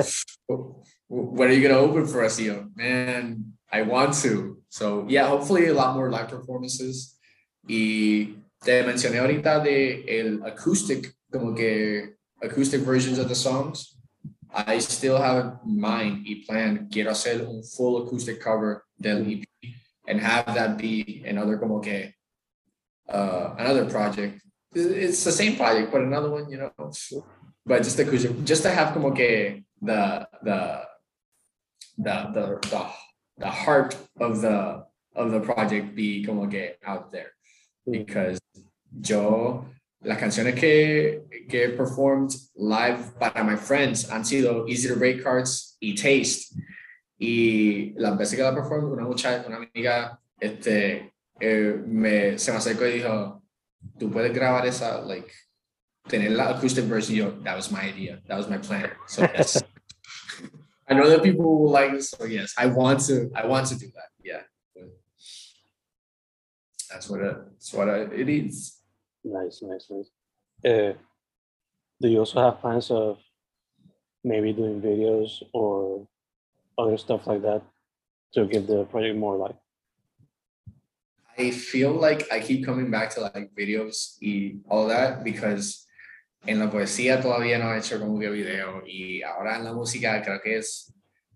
when 1.08 1.50
are 1.50 1.54
you 1.54 1.62
gonna 1.62 1.80
open 1.80 2.08
for 2.08 2.24
us? 2.24 2.40
Yo, 2.40 2.68
man, 2.76 3.54
I 3.72 3.84
want 3.84 4.14
to. 4.24 4.58
So 4.70 5.06
yeah, 5.08 5.28
hopefully 5.28 5.68
a 5.68 5.74
lot 5.74 5.96
more 5.96 6.10
live 6.10 6.30
performances. 6.30 7.18
Y 7.68 8.38
te 8.64 8.84
mencioné 8.84 9.20
ahorita 9.20 9.64
de 9.64 10.04
el 10.08 10.44
acoustic, 10.44 11.14
como 11.32 11.54
que 11.54 12.16
acoustic 12.42 12.82
versions 12.82 13.20
of 13.20 13.28
the 13.28 13.36
songs. 13.36 13.98
I 14.54 14.80
still 14.80 15.18
have 15.18 15.60
in 15.66 15.80
mind 15.80 16.26
y 16.26 16.44
plan 16.46 16.90
quiero 16.92 17.12
hacer 17.12 17.48
un 17.48 17.64
full 17.64 18.06
acoustic 18.06 18.42
cover 18.42 18.84
del 19.00 19.26
EP 19.26 19.46
and 20.08 20.20
have 20.20 20.46
that 20.56 20.78
be 20.78 21.24
another 21.26 21.58
como 21.58 21.80
que 21.80 22.14
uh, 23.08 23.56
another 23.58 23.86
project. 23.86 24.42
It's 24.74 25.24
the 25.24 25.32
same 25.32 25.56
project, 25.56 25.92
but 25.92 26.02
another 26.02 26.32
one, 26.32 26.50
you 26.50 26.58
know 26.58 26.94
but 27.66 27.84
just 27.84 27.98
the 27.98 28.06
just 28.44 28.64
to 28.64 28.70
have 28.70 28.94
como 28.94 29.12
que 29.12 29.64
the 29.82 30.28
the 30.44 30.84
the 31.98 32.16
the 32.34 32.60
the, 32.70 32.86
the 33.38 33.50
heart 33.50 33.96
of 34.20 34.42
the 34.42 34.86
of 35.16 35.32
the 35.32 35.40
project 35.40 35.96
be 35.96 36.24
como 36.26 36.48
que 36.48 36.76
out 36.86 37.12
there 37.12 37.32
mm. 37.88 37.92
because 37.92 38.40
yo 39.02 39.66
las 40.04 40.18
canciones 40.18 40.56
que 40.56 41.22
que 41.50 41.70
performed 41.70 42.34
live 42.56 43.14
para 43.20 43.44
my 43.44 43.56
friends 43.56 44.10
han 44.10 44.26
sido 44.26 44.68
Easy 44.68 44.88
to 44.88 44.96
Break 44.96 45.22
Hearts 45.24 45.78
y 45.80 45.96
Taste 45.96 46.56
y 47.20 47.94
las 47.98 48.18
veces 48.18 48.36
que 48.36 48.44
la 48.44 48.56
performed 48.56 48.92
una 48.92 49.04
muchacha 49.04 49.48
una 49.48 49.58
amiga 49.58 50.20
este 50.40 51.14
eh, 51.40 51.80
me 51.86 52.38
se 52.40 52.52
me 52.52 52.58
acercó 52.58 52.86
y 52.88 52.94
dijo 52.94 53.44
tú 54.00 54.10
puedes 54.10 54.34
grabar 54.34 54.66
esa 54.66 55.02
like 55.02 55.32
tener 56.08 56.30
la 56.30 56.56
acoustic 56.56 56.86
version, 56.86 57.16
yo, 57.16 57.32
that 57.44 57.56
was 57.56 57.72
my 57.72 57.82
idea. 57.82 58.20
That 58.28 58.38
was 58.38 58.48
my 58.50 58.58
plan. 58.58 58.92
So 59.08 59.22
yes. 59.22 59.62
I 60.88 60.94
know 60.94 61.10
that 61.10 61.24
people 61.24 61.60
will 61.60 61.72
like 61.72 61.92
this. 61.92 62.10
So 62.10 62.26
yes, 62.26 62.54
I 62.58 62.66
want 62.66 63.00
to, 63.08 63.32
I 63.36 63.46
want 63.46 63.68
to 63.68 63.78
do 63.78 63.88
that. 63.96 64.10
Yeah. 64.24 64.42
That's 66.90 67.10
what 67.10 67.22
it, 67.22 67.38
that's 67.52 67.74
what 67.74 67.88
it 67.88 68.28
is. 68.28 68.78
Nice, 69.24 69.62
nice, 69.62 69.88
nice. 69.90 70.10
Uh, 70.66 70.94
do 72.02 72.08
you 72.08 72.20
also 72.20 72.42
have 72.42 72.60
plans 72.60 72.92
of 72.92 73.20
maybe 74.24 74.52
doing 74.52 74.82
videos 74.82 75.42
or 75.54 76.08
other 76.78 76.98
stuff 76.98 77.28
like 77.28 77.42
that 77.44 77.62
to 78.34 78.46
give 78.46 78.68
the 78.68 78.84
project 78.86 79.18
more 79.18 79.38
life? 79.38 79.56
I 81.38 81.52
feel 81.52 81.92
like 81.94 82.32
I 82.32 82.40
keep 82.40 82.66
coming 82.66 82.92
back 82.92 83.12
to 83.12 83.22
like 83.22 83.52
videos 83.58 84.18
all 84.70 84.88
that 84.88 85.24
because 85.24 85.86
en 86.46 86.60
la 86.60 86.70
poesía 86.70 87.22
todavía 87.22 87.60
no 87.60 87.74
he 87.74 87.80
hecho 87.80 88.00
como 88.00 88.20
que 88.20 88.30
video 88.30 88.84
y 88.86 89.22
ahora 89.22 89.58
en 89.58 89.64
la 89.64 89.74
música 89.74 90.22
creo 90.22 90.42
que 90.42 90.58
es, 90.58 90.94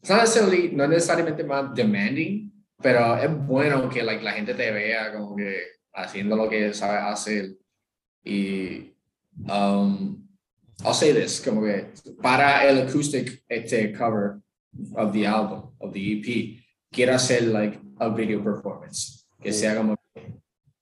no 0.08 0.18
necesariamente, 0.18 0.76
no 0.76 0.88
necesariamente 0.88 1.44
más 1.44 1.74
demanding, 1.74 2.52
pero 2.82 3.16
es 3.18 3.48
bueno 3.48 3.90
que 3.90 4.04
like, 4.04 4.24
la 4.24 4.34
gente 4.34 4.54
te 4.54 4.72
vea 4.72 5.14
como 5.14 5.36
que 5.36 5.58
haciendo 5.94 6.36
lo 6.36 6.50
que 6.50 6.74
sabes 6.74 7.02
hacer. 7.04 7.56
Y 8.24 8.94
um, 9.48 10.28
I'll 10.84 10.94
say 10.94 11.14
this, 11.14 11.42
como 11.42 11.64
que 11.64 11.92
para 12.22 12.68
el 12.68 12.88
acoustic 12.88 13.44
este 13.48 13.94
cover 13.94 14.42
of 14.96 15.14
the 15.14 15.26
album, 15.26 15.72
of 15.80 15.94
the 15.94 16.14
EP, 16.14 16.60
quiero 16.92 17.14
hacer 17.14 17.44
like 17.44 17.80
a 18.00 18.10
video 18.10 18.44
performance. 18.44 19.26
que 19.46 19.54
sea 19.54 19.78
como 19.78 19.96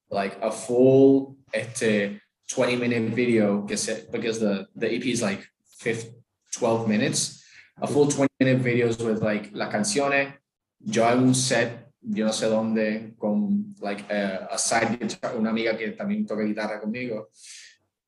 like 0.09 0.37
a 0.41 0.49
full 0.49 1.35
este 1.51 2.21
20 2.53 2.75
minute 2.75 3.15
video 3.15 3.61
because 3.61 4.39
the 4.39 4.67
the 4.75 4.87
EP 4.87 5.05
is 5.05 5.21
like 5.21 5.41
15, 5.79 6.13
12 6.51 6.87
minutes. 6.87 7.43
A 7.81 7.87
full 7.87 8.07
20 8.07 8.29
minute 8.39 8.61
videos 8.61 9.03
with 9.03 9.21
like 9.21 9.49
las 9.53 9.73
canciones 9.73 10.33
yo 10.79 11.05
hago 11.05 11.21
un 11.23 11.33
set 11.33 11.89
yo 12.01 12.25
no 12.25 12.33
sé 12.33 12.47
dónde 12.47 13.15
con 13.17 13.73
like 13.81 14.03
a, 14.11 14.47
a 14.51 14.57
side 14.57 14.99
guitar 14.99 15.35
una 15.37 15.49
amiga 15.49 15.75
que 15.77 15.91
también 15.91 16.25
toca 16.25 16.43
guitarra 16.43 16.79
conmigo 16.79 17.29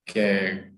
que 0.05 0.75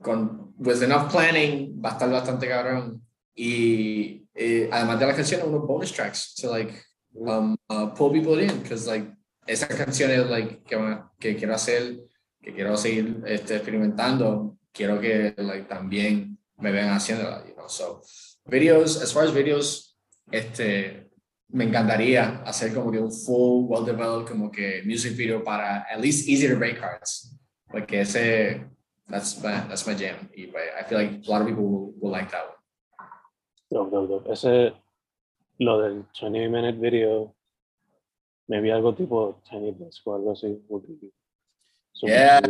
con 0.00 0.54
with 0.58 0.82
enough 0.82 1.10
planning 1.10 1.80
va 1.82 1.90
a 1.90 1.92
estar 1.92 2.10
bastante 2.10 2.48
cabrón. 2.48 3.02
Y 3.34 4.26
eh, 4.34 4.68
además 4.72 5.00
de 5.00 5.06
las 5.06 5.16
canciones 5.16 5.46
unos 5.46 5.66
bonus 5.66 5.92
tracks 5.92 6.34
to 6.34 6.50
like 6.50 6.72
um, 7.14 7.56
uh, 7.68 7.86
pull 7.94 8.12
people 8.12 8.38
in 8.42 8.62
because 8.62 8.86
like 8.86 9.10
esa 9.46 9.66
canción 9.68 10.10
es 10.10 10.28
like 10.28 10.62
que, 10.64 10.76
que 11.18 11.36
quiero 11.36 11.54
hacer 11.54 11.98
que 12.40 12.54
quiero 12.54 12.76
seguir 12.76 13.22
este, 13.26 13.56
experimentando 13.56 14.58
quiero 14.72 15.00
que 15.00 15.34
like 15.36 15.68
también 15.68 16.38
me 16.58 16.70
vean 16.70 16.90
haciéndola 16.90 17.44
you 17.46 17.54
know 17.54 17.68
so 17.68 18.02
videos 18.46 19.02
as 19.02 19.12
far 19.12 19.24
as 19.24 19.34
videos 19.34 19.96
este 20.30 21.10
me 21.48 21.64
encantaría 21.64 22.42
hacer 22.44 22.72
como 22.72 22.90
que 22.90 22.98
un 22.98 23.12
full 23.12 23.66
well 23.68 23.84
developed 23.84 24.28
como 24.30 24.50
que 24.50 24.82
music 24.84 25.16
video 25.16 25.42
para 25.42 25.86
at 25.90 26.00
least 26.00 26.28
easy 26.28 26.48
to 26.48 26.56
break 26.56 26.78
cards 26.78 27.36
porque 27.68 28.00
ese 28.00 28.64
that's 29.08 29.36
my 29.42 29.66
that's 29.68 29.86
my 29.86 29.94
jam 29.94 30.28
y 30.36 30.44
I 30.44 30.84
feel 30.88 30.98
like 30.98 31.20
a 31.26 31.30
lot 31.30 31.42
of 31.42 31.48
people 31.48 31.64
will, 31.64 31.94
will 32.00 32.12
like 32.12 32.30
that 32.30 32.46
one 32.46 32.60
Dope, 33.70 33.90
dope, 33.92 34.08
dope. 34.08 34.32
Ese, 34.32 34.74
lo 35.60 35.80
del 35.80 36.04
20 36.20 36.48
minute 36.48 36.78
video, 36.78 37.36
maybe 38.48 38.72
algo 38.72 38.94
tipo 38.94 39.40
Tiny 39.48 39.70
Desk 39.72 40.04
o 40.08 40.14
algo 40.14 40.32
así. 40.32 40.60
would 40.68 40.86
be 40.88 41.12
super 42.00 42.12
Yeah. 42.12 42.40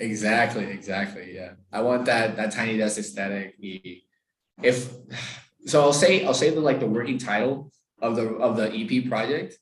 Exactly, 0.00 0.64
exactly. 0.64 1.34
Yeah, 1.34 1.52
I 1.70 1.82
want 1.82 2.06
that 2.06 2.34
that 2.36 2.50
tiny 2.52 2.76
desk 2.78 2.98
aesthetic. 2.98 3.54
If 4.62 4.90
so, 5.66 5.82
I'll 5.82 5.92
say 5.92 6.24
I'll 6.24 6.34
say 6.34 6.50
the 6.50 6.60
like 6.60 6.80
the 6.80 6.86
working 6.86 7.18
title 7.18 7.70
of 8.00 8.16
the 8.16 8.26
of 8.40 8.56
the 8.56 8.72
EP 8.72 9.06
project, 9.08 9.58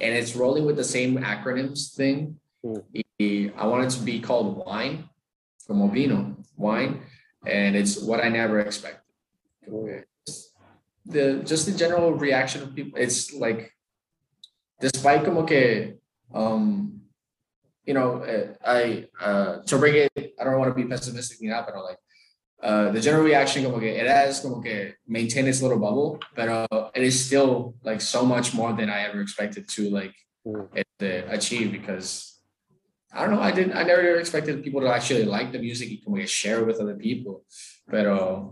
and 0.00 0.14
it's 0.14 0.34
rolling 0.34 0.64
with 0.64 0.76
the 0.76 0.84
same 0.84 1.18
acronyms 1.18 1.94
thing. 1.94 2.40
Y- 2.62 3.52
I 3.56 3.66
want 3.66 3.84
it 3.84 3.90
to 3.98 4.02
be 4.02 4.18
called 4.20 4.64
Wine, 4.66 5.08
from 5.66 5.88
vino, 5.92 6.36
wine, 6.56 7.02
and 7.46 7.76
it's 7.76 8.00
what 8.00 8.24
I 8.24 8.28
never 8.28 8.58
expected. 8.60 9.02
The 11.04 11.42
just 11.44 11.66
the 11.66 11.72
general 11.72 12.12
reaction 12.14 12.62
of 12.62 12.74
people. 12.74 12.98
It's 12.98 13.32
like, 13.32 13.72
despite 14.80 15.24
como 15.24 15.44
que 15.44 15.94
um 16.34 17.02
you 17.86 17.94
know, 17.94 18.22
uh, 18.22 18.54
I 18.64 19.06
uh, 19.20 19.62
to 19.66 19.78
bring 19.78 19.94
it, 19.94 20.34
I 20.38 20.44
don't 20.44 20.58
want 20.58 20.70
to 20.70 20.74
be 20.74 20.84
pessimistic 20.88 21.40
ni 21.40 21.48
nada, 21.48 21.64
pero 21.66 21.82
like 21.82 21.98
uh, 22.62 22.90
the 22.90 23.00
general 23.00 23.24
reaction 23.24 23.64
como 23.64 23.78
que 23.78 23.88
it 23.88 24.06
has 24.06 24.40
como 24.40 24.60
que 24.60 24.94
maintain 25.06 25.46
its 25.46 25.62
little 25.62 25.78
bubble, 25.78 26.18
but 26.34 26.48
uh, 26.48 26.90
it 26.94 27.02
is 27.02 27.24
still 27.24 27.74
like 27.84 28.00
so 28.00 28.24
much 28.26 28.52
more 28.54 28.72
than 28.72 28.90
I 28.90 29.02
ever 29.08 29.20
expected 29.20 29.68
to 29.68 29.90
like 29.90 30.12
Mm. 30.46 30.68
uh, 30.78 31.26
achieve 31.34 31.72
because 31.72 32.38
I 33.12 33.22
don't 33.22 33.34
know, 33.34 33.40
I 33.42 33.50
didn't, 33.50 33.74
I 33.76 33.82
never 33.82 34.14
expected 34.14 34.62
people 34.62 34.80
to 34.82 34.86
actually 34.86 35.24
like 35.24 35.50
the 35.50 35.58
music 35.58 35.88
and 35.90 36.04
como 36.04 36.16
que 36.18 36.26
share 36.28 36.60
it 36.60 36.66
with 36.68 36.78
other 36.78 36.94
people, 36.94 37.42
but 37.88 38.06
uh, 38.06 38.44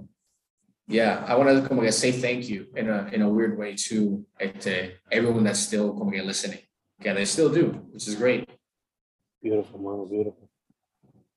yeah, 0.88 1.22
I 1.24 1.36
want 1.36 1.50
to 1.50 1.68
como 1.68 1.82
que 1.82 1.92
say 1.92 2.10
thank 2.10 2.48
you 2.48 2.66
in 2.74 2.90
a 2.90 3.08
in 3.12 3.22
a 3.22 3.28
weird 3.28 3.56
way 3.56 3.76
to 3.88 4.26
este, 4.40 4.98
everyone 5.12 5.44
that's 5.44 5.60
still 5.60 5.94
como 5.94 6.10
que 6.10 6.20
listening. 6.22 6.58
Yeah, 6.98 7.14
they 7.14 7.26
still 7.26 7.48
do, 7.48 7.66
which 7.92 8.08
is 8.08 8.16
great. 8.16 8.48
Beautiful, 9.44 9.78
mano, 9.78 10.06
beautiful. 10.06 10.48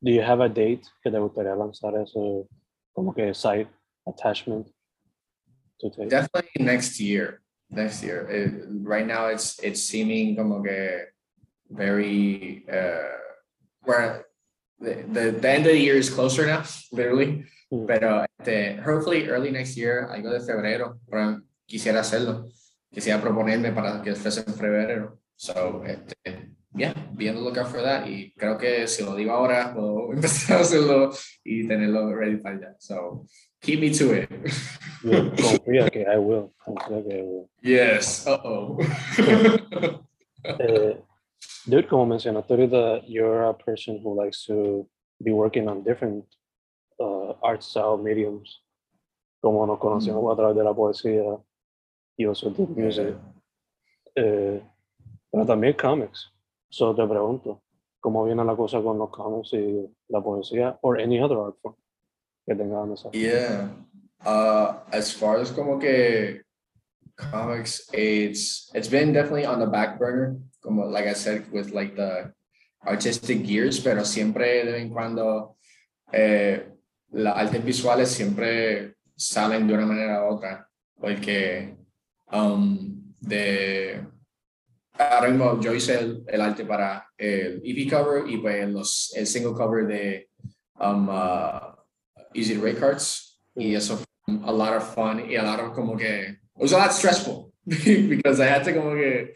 Do 0.02 0.12
you 0.12 0.22
have 0.22 0.39
a 0.39 0.48
date 0.48 0.88
que 1.04 1.12
te 1.12 1.20
gustaría 1.20 1.54
lanzar 1.58 2.02
eso 2.02 2.48
como 2.96 3.12
que 3.13 3.34
site 3.34 3.67
attachment 4.08 4.67
to 5.82 5.89
take? 5.89 6.08
Definitely 6.08 6.63
next 6.63 7.02
year. 7.02 7.41
Next 7.70 8.02
year. 8.02 8.26
It- 8.32 8.63
right 8.88 9.06
now, 9.06 9.28
it's 9.28 9.60
it's 9.62 9.84
seeming 9.84 10.38
como 10.38 10.63
que 10.63 11.12
very 11.70 12.63
uh, 12.72 13.20
where 13.84 14.24
the, 14.80 15.04
the 15.12 15.32
the 15.41 15.50
end 15.50 15.65
of 15.65 15.74
the 15.74 15.78
year 15.78 15.98
is 15.98 16.10
closer 16.10 16.46
now, 16.48 16.63
literally. 16.93 17.43
Mm. 17.74 17.88
But 17.88 18.04
uh, 18.04 18.26
este, 18.39 18.80
hopefully 18.80 19.28
early 19.28 19.52
next 19.52 19.76
year, 19.76 20.08
algo 20.10 20.32
de 20.32 20.39
febrero, 20.39 20.98
pero 21.12 21.41
quisiera 21.67 22.00
hacerlo. 22.00 22.48
Quisiera 22.89 23.20
proponerme 23.20 23.74
para 23.74 24.02
que 24.02 24.15
fuese 24.15 24.46
en 24.48 24.54
febrero. 24.54 25.20
So, 25.36 25.84
este, 25.84 26.46
yeah, 26.77 26.93
be 27.15 27.29
on 27.29 27.35
the 27.35 27.41
lookout 27.41 27.67
for 27.67 27.81
that. 27.81 28.07
Y 28.07 28.33
creo 28.37 28.57
que 28.57 28.87
si 28.87 29.03
lo 29.03 29.15
digo 29.15 29.31
ahora, 29.31 29.73
puedo 29.75 30.13
empezar 30.13 30.57
a 30.57 30.61
hacerlo 30.61 31.11
y 31.43 31.67
tenerlo 31.67 32.13
ready 32.15 32.37
para 32.37 32.55
allá. 32.55 32.75
So, 32.79 33.25
keep 33.61 33.79
me 33.79 33.89
to 33.91 34.13
it. 34.13 34.29
Confía 35.03 35.89
que 35.91 36.05
I 36.05 36.17
will. 36.17 36.53
Confía 36.63 37.03
que 37.03 37.17
I 37.17 37.21
will. 37.21 37.49
Yes. 37.61 38.25
Uh 38.27 38.39
oh. 38.43 38.77
Eh, 40.59 41.03
dude, 41.65 41.87
como 41.87 42.05
mencionaste 42.05 42.53
ahorita, 42.53 43.01
you're 43.05 43.49
a 43.49 43.53
person 43.53 43.99
who 44.01 44.15
likes 44.15 44.45
to 44.45 44.87
be 45.21 45.33
working 45.33 45.67
on 45.67 45.83
different 45.83 46.23
uh, 47.01 47.33
art 47.43 47.61
style 47.61 47.97
mediums. 47.97 48.61
Como 49.41 49.65
nos 49.65 49.77
conocimos 49.77 50.31
a 50.31 50.37
través 50.37 50.55
de 50.55 50.63
la 50.63 50.73
poesía 50.73 51.37
y 52.17 52.25
also 52.25 52.49
the 52.49 52.65
music. 52.65 53.15
Eh, 54.15 54.61
pero 55.29 55.45
también 55.45 55.73
comics. 55.73 56.31
So 56.69 56.93
te 56.93 57.08
pregunto, 57.08 57.63
¿cómo 57.99 58.25
viene 58.25 58.43
la 58.43 58.56
cosa 58.56 58.82
con 58.82 58.97
los 58.97 59.10
comics 59.10 59.53
y 59.53 59.89
la 60.10 60.21
poesía 60.21 60.77
or 60.82 60.99
any 60.99 61.19
other 61.19 61.38
art 61.38 61.56
form 61.62 61.75
que 62.45 62.56
tenga 62.56 62.93
esa? 62.93 63.10
yeah. 63.12 63.69
Uh, 64.25 64.73
as 64.91 65.13
far 65.13 65.39
as 65.39 65.51
como 65.51 65.77
que 65.77 66.41
comics, 67.15 67.88
it's 67.93 68.71
it's 68.73 68.89
been 68.89 69.13
definitely 69.13 69.45
on 69.45 69.60
the 69.60 69.67
back 69.67 69.99
burner. 69.99 70.38
Como 70.62 70.86
like 70.86 71.08
I 71.08 71.13
said, 71.13 71.45
with 71.51 71.71
like 71.71 71.95
the 71.95 72.34
artistic 72.86 73.45
gears, 73.45 73.80
pero 73.80 74.03
siempre 74.03 74.65
de 74.65 74.71
vez 74.71 74.82
en 74.82 74.89
cuando 74.89 75.58
eh, 76.12 76.67
las 77.12 77.38
artes 77.38 77.63
visuales 77.63 78.10
siempre 78.10 78.95
salen 79.15 79.67
de 79.67 79.73
una 79.73 79.86
manera 79.86 80.25
u 80.25 80.36
otra. 80.36 80.67
Porque 80.99 81.77
um, 82.32 83.13
de 83.21 84.03
ahora 84.97 85.29
mismo 85.29 85.60
yo 85.62 85.73
hice 85.73 85.99
el, 85.99 86.23
el 86.27 86.41
arte 86.41 86.65
para 86.65 87.07
el 87.17 87.62
EP 87.63 87.89
cover 87.89 88.27
y 88.29 88.38
pues 88.38 88.67
los, 88.69 89.13
el 89.15 89.27
single 89.27 89.53
cover 89.53 89.86
de 89.88 90.29
um, 90.79 91.10
uh, 91.10 91.75
Easy 92.33 92.55
to 92.55 92.62
Rate 92.62 92.79
Cards. 92.79 93.39
Y 93.55 93.73
eso 93.75 93.97
fue 93.97 94.36
a 94.45 94.51
lot 94.51 94.73
of 94.75 94.93
fun 94.93 95.29
y 95.29 95.36
a 95.36 95.43
lot 95.43 95.60
of 95.60 95.73
como 95.73 95.95
que, 95.97 96.29
it 96.29 96.38
was 96.55 96.73
a 96.73 96.77
lot 96.77 96.91
stressful 96.93 97.51
because 97.65 98.39
I 98.39 98.47
had 98.47 98.63
to 98.65 98.73
como 98.73 98.93
que, 98.95 99.33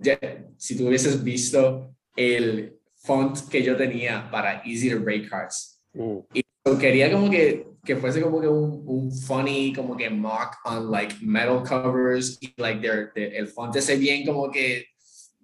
ya, 0.00 0.16
si 0.56 0.76
tú 0.76 0.88
hubieses 0.88 1.22
visto 1.22 1.94
el 2.16 2.72
font 3.04 3.48
que 3.50 3.62
yo 3.62 3.76
tenía 3.76 4.30
para 4.30 4.62
Easy 4.64 4.90
to 4.90 4.98
Rate 4.98 5.28
Cards, 5.28 5.74
Mm, 5.94 6.18
So, 6.66 6.78
quería 6.78 7.10
como 7.10 7.30
que, 7.30 7.66
que 7.82 7.96
fuese 7.96 8.20
como 8.20 8.40
que 8.42 8.46
un, 8.46 8.82
un 8.86 9.10
funny, 9.10 9.72
como 9.72 9.96
que 9.96 10.10
mock 10.10 10.54
on 10.66 10.90
like 10.90 11.16
metal 11.22 11.62
covers 11.62 12.36
y 12.42 12.52
like 12.58 12.82
their, 12.82 13.10
their- 13.14 13.32
el 13.34 13.46
font 13.48 13.74
ese 13.74 13.96
bien 13.96 14.26
como 14.26 14.50
que 14.50 14.84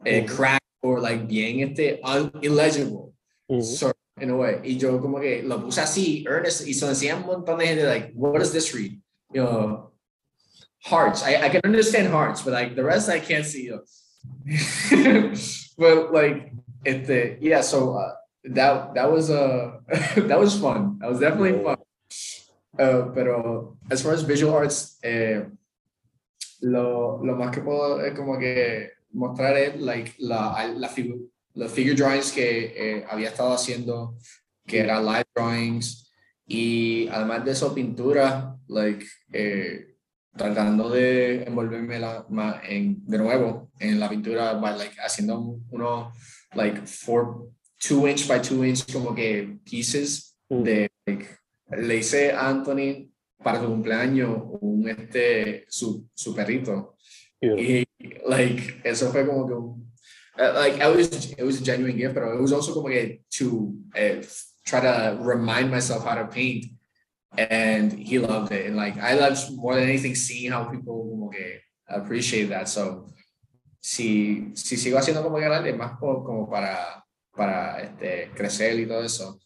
eh, 0.05 0.25
crack 0.25 0.63
or 0.83 1.01
like 1.01 1.27
bien 1.27 1.61
este 1.61 2.01
un- 2.03 2.33
illegible. 2.43 3.15
mm, 3.51 3.63
sort 3.63 3.97
of, 3.97 4.23
in 4.23 4.31
a 4.31 4.37
way. 4.37 4.61
Y 4.65 4.79
yo 4.79 5.01
como 5.01 5.21
que 5.21 5.43
lo 5.43 5.61
puse 5.61 5.81
así, 5.81 6.25
earnest, 6.27 6.67
y 6.67 6.73
se 6.73 6.85
lo 6.85 6.93
enseñé 6.93 7.13
a 7.13 7.17
un 7.17 7.27
montón 7.27 7.59
de 7.59 7.67
gente, 7.67 7.85
like, 7.85 8.13
what 8.15 8.39
does 8.39 8.53
this 8.53 8.75
read? 8.75 9.01
You 9.33 9.43
know, 9.43 9.91
hearts. 10.83 11.23
I, 11.23 11.47
I 11.47 11.49
can 11.49 11.61
understand 11.65 12.09
hearts, 12.09 12.43
but 12.43 12.53
like 12.53 12.77
the 12.77 12.85
rest 12.85 13.09
I 13.09 13.21
can't 13.21 13.45
see. 13.45 13.65
You 13.65 13.81
know. 13.81 13.85
but 15.79 16.13
like, 16.13 16.53
este, 16.85 17.39
yeah, 17.41 17.61
so 17.61 17.97
uh, 17.97 18.15
that, 18.45 18.95
that 18.95 19.11
was, 19.11 19.31
uh, 19.31 19.79
that 20.17 20.39
was 20.39 20.59
fun. 20.59 20.99
That 21.01 21.11
was 21.11 21.21
definitely 21.21 21.63
fun. 21.63 21.79
Uh, 22.79 23.11
pero 23.15 23.77
as 23.91 24.03
far 24.03 24.13
as 24.13 24.23
visual 24.23 24.53
arts, 24.53 24.99
eh, 25.03 25.45
lo, 26.61 27.21
lo 27.23 27.37
más 27.37 27.53
que 27.53 27.63
puedo 27.63 28.01
es 28.01 28.17
como 28.17 28.39
que 28.39 28.91
mostrar 29.15 29.57
es 29.57 29.81
like, 29.81 30.13
la, 30.19 30.73
la 30.77 30.89
figu- 30.91 31.31
los 31.55 31.71
figure 31.73 31.95
drawings 31.95 32.33
que 32.33 32.75
eh, 32.77 33.05
había 33.09 33.29
estado 33.29 33.55
haciendo, 33.55 34.17
que 34.67 34.81
eran 34.81 35.05
live 35.07 35.25
drawings, 35.35 36.13
y 36.47 37.09
además 37.09 37.45
de 37.45 37.53
eso, 37.53 37.75
pintura, 37.75 38.57
like, 38.69 39.05
eh, 39.33 39.97
tratando 40.37 40.91
de 40.91 41.45
envolverme 41.45 41.99
la, 42.01 42.27
ma- 42.29 42.61
en, 42.69 43.07
de 43.07 43.19
nuevo 43.19 43.71
en 43.79 43.99
la 44.01 44.09
pintura, 44.09 44.55
by, 44.55 44.77
like, 44.79 44.97
haciendo 45.01 45.39
un- 45.39 45.67
uno, 45.71 46.13
like, 46.55 46.83
four, 46.87 47.49
two 47.79 48.07
inch 48.09 48.27
by 48.27 48.41
two 48.43 48.65
inch, 48.65 48.93
como 48.93 49.15
que 49.15 49.59
pieces 49.65 50.37
mm. 50.51 50.63
de, 50.63 50.91
like, 51.07 51.27
le 51.79 51.97
hice 51.97 52.33
a 52.33 52.49
Anthony 52.49 53.11
para 53.43 53.61
su 53.61 53.67
cumpleaños 53.67 54.43
un, 54.61 54.89
este, 54.89 55.65
su, 55.69 56.09
su 56.15 56.35
perrito. 56.35 56.94
Beautiful. 57.41 57.65
Y, 57.65 57.87
like, 58.27 58.81
eso 58.85 59.11
fue 59.11 59.27
como 59.27 59.47
que 59.47 59.55
un, 59.55 59.93
uh, 60.39 60.53
like 60.55 60.79
it 60.79 60.97
was 60.97 61.33
it 61.33 61.45
was 61.45 61.61
a 61.61 61.65
genuine 61.65 61.97
gift, 61.97 62.15
but 62.15 62.25
it 62.25 62.41
was 62.41 62.53
also 62.53 62.73
como 62.73 62.89
que 62.89 63.21
to 63.31 63.75
uh, 63.97 64.23
try 64.65 64.81
to 64.81 65.19
remind 65.21 65.71
myself 65.71 66.05
how 66.05 66.15
to 66.15 66.27
paint, 66.27 66.67
and 67.37 67.93
he 67.93 68.19
loved 68.19 68.53
it, 68.53 68.67
and 68.67 68.77
like 68.77 68.97
I 68.99 69.15
loved 69.15 69.53
more 69.57 69.75
than 69.75 69.85
anything 69.85 70.15
seeing 70.15 70.53
how 70.53 70.65
people 70.65 71.09
como 71.09 71.31
que 71.31 71.61
appreciate 71.89 72.49
that. 72.49 72.69
So 72.69 73.07
si 73.81 74.51
si 74.55 74.77
sigo 74.77 74.99
haciendo 74.99 75.23
como 75.23 75.39
que 75.39 75.45
arte 75.45 75.73
más 75.75 75.99
como, 75.99 76.25
como 76.25 76.51
para 76.51 77.05
para 77.37 77.83
este 77.83 78.31
crecer 78.35 78.79
y 78.81 78.87
todo 78.87 79.05
eso. 79.05 79.39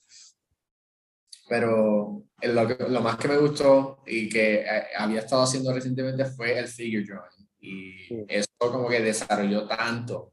Pero 1.48 2.22
lo, 2.42 2.68
que, 2.68 2.84
lo 2.88 3.00
más 3.00 3.16
que 3.16 3.28
me 3.28 3.38
gustó 3.38 4.02
y 4.06 4.28
que 4.28 4.60
eh, 4.60 4.82
había 4.96 5.20
estado 5.20 5.42
haciendo 5.42 5.72
recientemente 5.72 6.24
fue 6.26 6.58
el 6.58 6.68
figure 6.68 7.04
drawing. 7.04 7.48
Y 7.60 7.92
Sí. 8.08 8.24
eso 8.28 8.46
como 8.58 8.88
que 8.88 9.00
desarrolló 9.00 9.66
tanto 9.66 10.32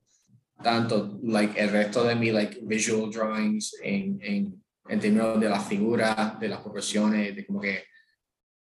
tanto 0.63 1.19
like 1.23 1.59
el 1.59 1.69
resto 1.69 2.03
de 2.05 2.15
mi 2.15 2.31
like 2.31 2.59
visual 2.63 3.11
drawings 3.11 3.75
en, 3.83 4.17
en, 4.21 4.63
en 4.87 4.99
términos 5.01 5.37
de 5.39 5.49
las 5.49 5.67
figuras 5.67 6.39
de 6.39 6.47
las 6.47 6.59
proporciones 6.61 7.35
de 7.35 7.45
como 7.45 7.59
que 7.59 7.83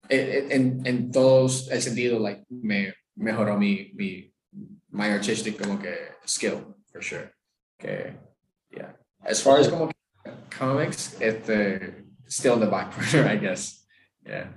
en, 0.10 0.52
en, 0.52 0.82
en 0.86 1.12
todos 1.12 1.70
el 1.72 1.82
sentido 1.82 2.18
like 2.20 2.44
me 2.50 2.94
mejoró 3.16 3.58
mi 3.58 3.92
mi 3.94 4.34
my 4.90 5.06
artistic 5.10 5.62
como 5.62 5.78
que 5.80 5.94
skill 6.26 6.74
for 6.92 7.04
sure. 7.04 7.32
Que 7.78 8.16
yeah. 8.72 8.98
As 9.20 9.42
far 9.44 9.60
as 9.60 9.68
como 9.68 9.88
que 9.90 9.96
comics 10.58 11.18
este 11.20 12.05
still 12.28 12.60
the 12.60 12.66
back 12.68 12.94
burner 12.96 13.28
I 13.34 13.38
guess 13.38 13.86
yeah 14.26 14.52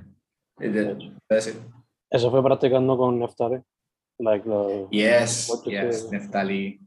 It 0.60 0.72
did- 0.72 1.12
that's 1.28 1.46
it. 1.48 1.56
Eso 2.10 2.30
fue 2.30 2.42
practicando 2.42 2.96
con 2.96 3.18
Neftali. 3.18 3.60
Like 4.18 4.44
the, 4.48 4.86
Yes, 4.90 5.52
yes. 5.66 6.10
Neftali. 6.10 6.80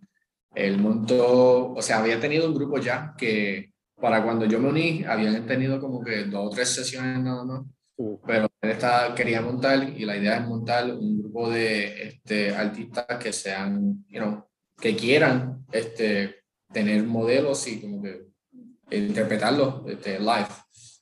Él 0.53 0.77
montó, 0.79 1.71
o 1.73 1.81
sea, 1.81 1.99
había 1.99 2.19
tenido 2.19 2.47
un 2.47 2.53
grupo 2.55 2.79
ya 2.79 3.13
que 3.17 3.71
para 4.01 4.21
cuando 4.23 4.45
yo 4.45 4.59
me 4.59 4.67
uní, 4.69 5.05
habían 5.05 5.45
tenido 5.45 5.79
como 5.79 6.01
que 6.01 6.25
dos 6.25 6.47
o 6.47 6.49
tres 6.49 6.69
sesiones 6.69 7.19
nada 7.19 7.45
más, 7.45 7.61
Mm. 7.97 8.15
pero 8.25 8.49
él 8.61 8.71
estaba, 8.71 9.13
quería 9.13 9.41
montar 9.41 9.83
y 9.95 10.05
la 10.05 10.17
idea 10.17 10.37
es 10.37 10.47
montar 10.47 10.91
un 10.91 11.19
grupo 11.21 11.49
de 11.49 12.07
este, 12.07 12.53
artistas 12.55 13.05
que 13.21 13.31
sean, 13.31 14.03
you 14.09 14.19
know, 14.19 14.43
que 14.81 14.95
quieran 14.95 15.63
este, 15.71 16.43
tener 16.73 17.03
modelos 17.03 17.67
y 17.67 17.79
como 17.79 18.01
que 18.01 18.25
interpretarlos 18.89 19.83
este, 19.87 20.19
live. 20.19 20.47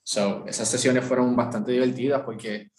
So, 0.09 0.43
esas 0.47 0.67
sesiones 0.67 1.05
fueron 1.05 1.35
bastante 1.35 1.71
divertidas 1.71 2.23
porque 2.23 2.71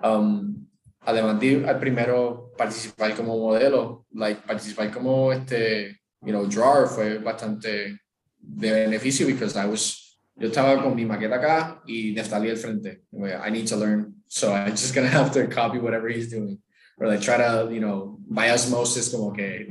um, 0.00 0.64
además 1.00 1.40
de 1.40 1.68
al 1.68 1.80
primero 1.80 2.52
participar 2.56 3.16
como 3.16 3.36
modelo, 3.36 4.06
like, 4.12 4.46
participar 4.46 4.92
como 4.92 5.32
este, 5.32 6.00
you 6.20 6.30
know, 6.30 6.46
drawer 6.46 6.86
fue 6.86 7.18
bastante 7.18 7.98
de 8.38 8.70
beneficio 8.70 9.26
because 9.26 9.58
I 9.58 9.66
was, 9.66 10.16
yo 10.36 10.50
estaba 10.50 10.80
con 10.80 10.94
mi 10.94 11.04
maqueta 11.04 11.34
acá 11.34 11.82
y 11.84 12.12
Neftali 12.12 12.48
al 12.48 12.56
frente. 12.56 13.02
I 13.12 13.50
need 13.50 13.66
to 13.66 13.76
learn, 13.76 14.22
so 14.28 14.52
I'm 14.52 14.70
just 14.70 14.94
gonna 14.94 15.08
have 15.18 15.32
to 15.32 15.48
copy 15.48 15.80
whatever 15.80 16.08
he's 16.08 16.30
doing. 16.30 16.58
Or 16.96 17.08
like 17.08 17.22
try 17.22 17.38
to, 17.38 17.70
you 17.72 17.80
know, 17.80 18.20
by 18.28 18.50
osmosis 18.50 19.08
como 19.08 19.32
que 19.32 19.66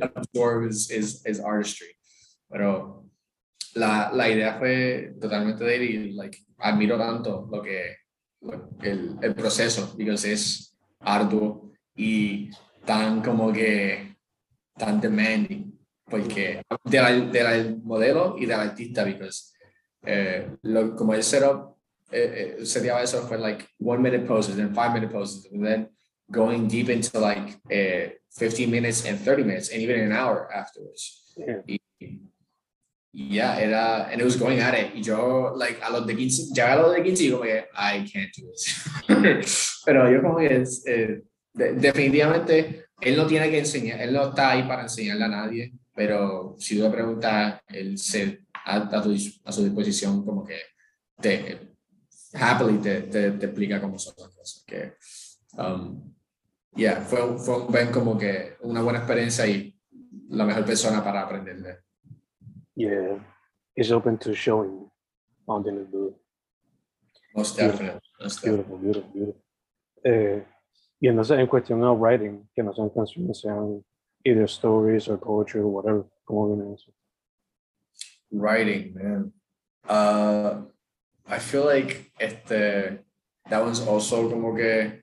absorb 0.16 0.68
his, 0.68 0.88
his, 0.88 1.22
his 1.22 1.38
artistry. 1.38 1.94
Pero 2.50 3.09
la, 3.74 4.10
la 4.12 4.28
idea 4.28 4.58
fue 4.58 5.14
totalmente 5.20 5.64
de 5.64 5.76
él 5.76 5.82
y 5.82 6.12
like, 6.12 6.38
admiro 6.58 6.96
tanto 6.98 7.48
lo 7.50 7.62
que, 7.62 7.96
lo- 8.42 8.70
el, 8.82 9.16
el 9.22 9.34
proceso, 9.34 9.94
because 9.96 10.30
es 10.32 10.76
arduo 11.00 11.72
y 11.94 12.50
tan 12.84 13.22
como 13.22 13.52
que 13.52 14.16
tan 14.76 15.00
demanding, 15.00 15.78
porque 16.04 16.62
del, 16.84 17.30
del 17.30 17.76
modelo 17.82 18.36
y 18.38 18.46
del 18.46 18.60
artista, 18.60 19.04
because 19.04 19.52
eh, 20.04 20.50
lo, 20.62 20.96
como 20.96 21.14
el 21.14 21.22
setup 21.22 21.76
eh, 22.10 22.56
eh, 22.60 22.66
sería 22.66 23.00
eso 23.02 23.22
fue 23.28 23.38
like 23.38 23.66
one 23.78 24.02
minute 24.02 24.26
poses 24.26 24.58
and 24.58 24.74
five 24.74 24.92
minute 24.92 25.12
poses 25.12 25.46
and 25.52 25.64
then 25.64 25.88
going 26.30 26.66
deep 26.66 26.88
into 26.88 27.20
like 27.20 27.56
eh, 27.68 28.14
15 28.32 28.70
minutes 28.70 29.04
and 29.06 29.18
30 29.20 29.44
minutes 29.44 29.70
and 29.70 29.80
even 29.82 30.00
an 30.00 30.12
hour 30.12 30.48
afterwards. 30.52 31.34
Yeah. 31.36 31.62
Y, 31.66 31.78
y 33.12 33.34
ya, 33.34 33.60
era, 33.60 34.08
and 34.10 34.20
it 34.20 34.24
was 34.24 34.38
going 34.38 34.58
at 34.60 34.74
it. 34.74 34.94
Y 34.94 35.02
yo, 35.02 35.54
like, 35.56 35.80
a 35.82 35.90
los 35.90 36.06
de 36.06 36.14
15, 36.16 36.54
ya 36.54 36.72
a 36.74 36.76
los 36.76 36.94
de 36.94 37.02
15, 37.02 37.24
yo 37.24 37.32
como 37.38 37.44
que, 37.44 37.66
I 37.74 38.04
can't 38.10 38.30
do 38.36 38.50
this. 38.50 39.82
Pero 39.84 40.10
yo 40.10 40.22
como 40.22 40.38
que, 40.38 40.62
es, 40.62 40.82
eh, 40.86 41.22
de- 41.52 41.72
definitivamente, 41.74 42.86
él 43.00 43.16
no 43.16 43.26
tiene 43.26 43.50
que 43.50 43.58
enseñar, 43.58 44.00
él 44.00 44.12
no 44.12 44.28
está 44.28 44.50
ahí 44.50 44.62
para 44.62 44.82
enseñarle 44.82 45.24
a 45.24 45.28
nadie, 45.28 45.72
pero 45.94 46.54
si 46.58 46.76
tú 46.76 46.84
le 46.84 46.90
preguntas, 46.90 47.60
él 47.68 47.98
se, 47.98 48.44
a, 48.64 48.76
a, 48.76 49.02
tu, 49.02 49.14
a 49.44 49.52
su 49.52 49.64
disposición 49.64 50.24
como 50.24 50.44
que 50.44 50.58
te, 51.20 51.70
happily 52.34 52.78
te, 52.78 53.02
te, 53.02 53.32
te 53.32 53.46
explica 53.46 53.80
cómo 53.80 53.98
son 53.98 54.14
las 54.18 54.28
cosas. 54.28 54.64
Que, 54.66 54.94
um, 55.58 56.14
yeah, 56.76 57.00
fue, 57.00 57.38
fue 57.38 57.62
un 57.62 57.72
buen 57.72 57.88
como 57.90 58.16
que 58.16 58.56
una 58.60 58.82
buena 58.82 59.00
experiencia 59.00 59.46
y 59.46 59.76
la 60.28 60.44
mejor 60.44 60.64
persona 60.64 61.02
para 61.02 61.22
aprender 61.22 61.60
de 61.60 61.70
él. 61.70 61.76
Yeah, 62.80 63.18
is 63.76 63.92
open 63.92 64.16
to 64.18 64.34
showing 64.34 64.90
on 65.46 65.62
the 65.62 65.72
do. 65.92 66.14
Most 67.36 67.56
definitely. 67.56 68.00
Most 68.20 68.42
definitely. 68.42 68.64
Beautiful, 68.64 68.78
beautiful, 68.78 69.10
beautiful. 69.12 69.42
Eh, 70.04 70.44
y 71.00 71.08
entonces 71.08 71.38
en 71.38 71.46
cuestión 71.46 71.80
de 71.80 71.88
writing, 71.88 72.48
que 72.54 72.62
no 72.62 72.72
sean 72.72 72.90
canciones, 72.90 73.40
sean 73.40 73.84
either 74.24 74.48
stories 74.48 75.08
or 75.08 75.18
poetry 75.18 75.60
or 75.60 75.66
whatever, 75.66 76.04
¿cómo 76.24 76.48
viene 76.48 76.74
eso? 76.74 76.92
Writing, 78.32 78.94
man. 78.94 79.32
Uh, 79.88 80.62
I 81.26 81.38
feel 81.38 81.64
like 81.64 82.12
este, 82.18 82.98
that 83.48 83.62
one's 83.62 83.80
also 83.80 84.28
como 84.28 84.54
que 84.54 85.02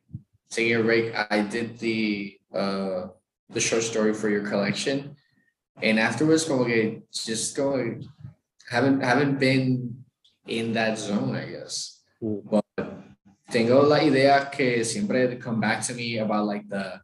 taking 0.50 0.76
a 0.76 0.84
break. 0.84 1.14
I 1.30 1.42
did 1.42 1.78
the 1.80 2.40
uh, 2.54 3.08
the 3.50 3.60
short 3.60 3.84
story 3.84 4.14
for 4.14 4.30
your 4.30 4.48
collection, 4.48 5.17
and 5.82 6.00
afterwards, 6.00 6.44
como 6.46 6.66
que 6.66 7.04
just 7.12 7.56
going 7.56 8.08
haven't 8.70 9.02
haven't 9.02 9.40
been 9.40 10.04
in 10.48 10.74
that 10.74 10.98
zone, 10.98 11.36
I 11.36 11.46
guess. 11.46 12.02
Mm. 12.22 12.50
But 12.50 12.66
tengo 13.50 13.82
la 13.82 13.98
idea 13.98 14.50
que 14.52 14.84
siempre 14.84 15.38
come 15.38 15.60
back 15.60 15.82
to 15.88 15.94
me 15.94 16.18
about 16.18 16.46
like 16.46 16.68
the 16.68 17.00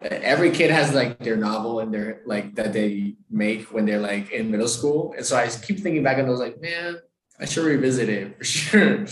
every 0.00 0.50
kid 0.50 0.70
has 0.70 0.94
like 0.94 1.18
their 1.18 1.36
novel 1.36 1.80
and 1.80 1.92
their 1.92 2.22
like 2.26 2.54
that 2.54 2.72
they 2.72 3.16
make 3.30 3.72
when 3.72 3.84
they're 3.86 4.00
like 4.00 4.30
in 4.30 4.50
middle 4.50 4.68
school. 4.68 5.14
And 5.16 5.24
so 5.24 5.36
I 5.36 5.44
just 5.44 5.62
keep 5.62 5.80
thinking 5.80 6.02
back 6.02 6.18
and 6.18 6.26
I 6.26 6.30
was 6.30 6.40
like, 6.40 6.60
man, 6.60 6.98
I 7.40 7.44
should 7.44 7.64
revisit 7.64 8.08
it 8.08 8.38
for 8.38 8.44
sure. 8.56 9.06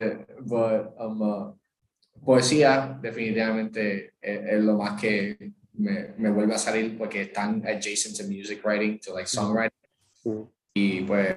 but 0.40 0.94
um 0.98 1.22
uh, 1.22 1.52
poesía 2.24 2.98
definitivamente 3.00 4.14
es, 4.20 4.40
es 4.54 4.62
lo 4.62 4.76
más 4.78 5.00
que 5.00 5.52
me, 5.74 6.14
me 6.18 6.30
vuelve 6.30 6.54
a 6.54 6.58
salir 6.58 6.96
porque 6.98 7.22
están 7.22 7.64
adjacent 7.66 8.16
to 8.16 8.24
music 8.24 8.64
writing, 8.64 8.98
to 8.98 9.12
like 9.12 9.26
songwriting. 9.26 9.76
Mm. 10.24 10.42
Y 10.74 11.00
pues 11.02 11.36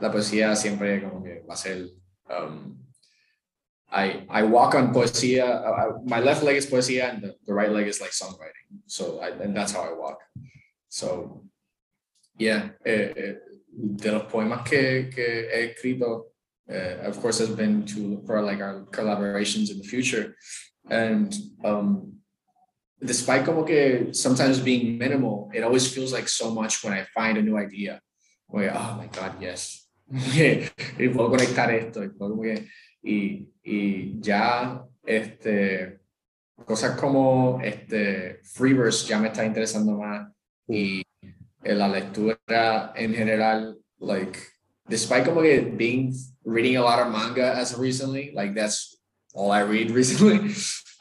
la 0.00 0.10
poesía 0.10 0.56
siempre 0.56 1.02
como 1.02 1.22
que 1.22 1.44
va 1.48 1.54
a 1.54 1.56
ser 1.56 1.86
um, 2.30 2.78
I 3.92 4.24
I 4.30 4.42
walk 4.44 4.74
on 4.74 4.92
poesía. 4.92 5.44
Uh, 5.44 5.70
uh, 5.70 5.98
my 6.04 6.20
left 6.20 6.42
leg 6.42 6.56
is 6.56 6.66
poesía, 6.66 7.12
and 7.12 7.22
the, 7.22 7.34
the 7.46 7.52
right 7.52 7.70
leg 7.70 7.88
is 7.88 8.00
like 8.00 8.12
songwriting. 8.12 8.80
So 8.86 9.20
I, 9.20 9.30
and 9.30 9.56
that's 9.56 9.72
how 9.72 9.82
I 9.82 9.92
walk. 9.92 10.20
So 10.88 11.42
yeah, 12.38 12.70
eh, 12.84 13.12
eh, 13.16 13.34
de 13.72 14.12
los 14.12 14.24
poemas 14.30 14.64
que, 14.64 15.10
que 15.10 15.48
he 15.52 15.74
escrito, 15.74 16.26
uh, 16.70 17.08
of 17.08 17.20
course, 17.20 17.38
has 17.38 17.50
been 17.50 17.84
to 17.86 18.22
for 18.26 18.40
like 18.42 18.60
our 18.60 18.86
collaborations 18.92 19.70
in 19.70 19.78
the 19.78 19.84
future, 19.84 20.36
and 20.88 21.34
um, 21.64 22.19
despite 23.00 23.44
como 23.44 23.64
que 23.64 24.12
sometimes 24.12 24.60
being 24.60 24.98
minimal, 24.98 25.50
it 25.52 25.62
always 25.62 25.92
feels 25.92 26.12
like 26.12 26.28
so 26.28 26.50
much 26.50 26.84
when 26.84 26.92
I 26.92 27.04
find 27.14 27.38
a 27.38 27.42
new 27.42 27.56
idea. 27.56 28.00
Where 28.46 28.72
oh 28.74 28.96
my 28.98 29.06
god, 29.06 29.40
yes, 29.40 29.88
y 30.10 31.08
puedo 31.08 31.30
conectar 31.30 31.70
esto, 31.70 32.02
y 32.02 32.08
puedo 32.08 32.32
como 32.32 32.42
que 32.42 32.66
y, 33.02 33.48
y 33.62 34.20
ya 34.20 34.84
este 35.06 36.00
cosas 36.66 36.98
como 36.98 37.60
este 37.62 38.40
Freeverse 38.42 39.06
ya 39.06 39.18
me 39.18 39.28
está 39.28 39.44
interesando 39.44 39.96
más. 39.96 40.28
Y 40.68 41.02
en 41.62 41.78
la 41.78 41.88
lectura 41.88 42.92
en 42.96 43.14
general 43.14 43.78
like 43.98 44.38
despite 44.88 45.24
como 45.24 45.42
que 45.42 45.60
being 45.60 46.12
reading 46.44 46.76
a 46.76 46.82
lot 46.82 46.98
of 46.98 47.12
manga 47.12 47.52
as 47.58 47.76
recently 47.76 48.32
like 48.34 48.54
that's 48.54 48.96
all 49.34 49.52
I 49.52 49.60
read 49.60 49.90
recently 49.94 50.52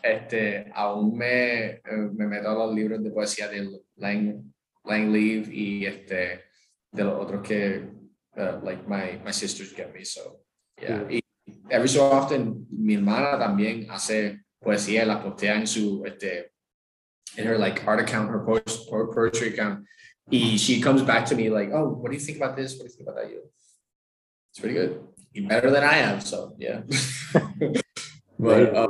este 0.02 0.72
aún 0.74 1.18
me, 1.18 1.66
eh, 1.66 1.82
me 2.14 2.28
meto 2.28 2.50
a 2.50 2.54
los 2.54 2.76
libros 2.76 3.04
de 3.04 3.12
poesía 3.12 3.48
de 3.48 3.70
Lang, 3.98 4.44
Lang 4.86 5.16
y 5.16 5.86
este 5.86 6.46
de 6.92 7.04
los 7.04 7.26
otros 7.26 7.42
que 7.48 7.88
uh, 8.38 8.60
like 8.64 8.88
my 8.88 9.22
my 9.24 9.32
sisters 9.32 9.74
get 9.76 9.94
me 9.94 10.04
so 10.04 10.42
yeah 10.82 11.06
y 11.10 11.20
every 11.70 11.88
so 11.88 12.10
often 12.12 12.66
mi 12.72 12.96
hermana 12.96 13.38
también 13.38 13.86
hace 13.92 14.40
poesía 14.60 15.06
la 15.06 15.22
postea 15.22 15.56
en 15.56 15.68
su 15.68 16.04
este 16.06 16.52
in 17.38 17.46
her 17.46 17.58
like 17.58 17.86
art 17.88 18.00
account, 18.00 18.30
her 18.30 18.40
post 18.40 18.90
her 18.92 19.08
poetry 19.08 19.50
account. 19.50 19.86
He, 20.30 20.58
she 20.58 20.80
comes 20.82 21.02
back 21.02 21.26
to 21.28 21.36
me 21.36 21.50
like, 21.50 21.72
oh, 21.74 21.90
what 21.90 22.12
do 22.12 22.18
you 22.18 22.24
think 22.24 22.38
about 22.38 22.56
this? 22.56 22.78
What 22.78 22.86
do 22.86 22.92
you 22.92 22.98
think 22.98 23.10
about 23.10 23.16
that? 23.22 23.32
You, 23.32 23.42
it's 24.52 24.60
pretty 24.60 24.76
good. 24.76 25.02
You're 25.34 25.48
better 25.48 25.72
than 25.72 25.84
I 25.84 25.98
am, 25.98 26.22
so 26.22 26.56
yeah. 26.58 26.82
but 28.40 28.76
uh, 28.76 28.88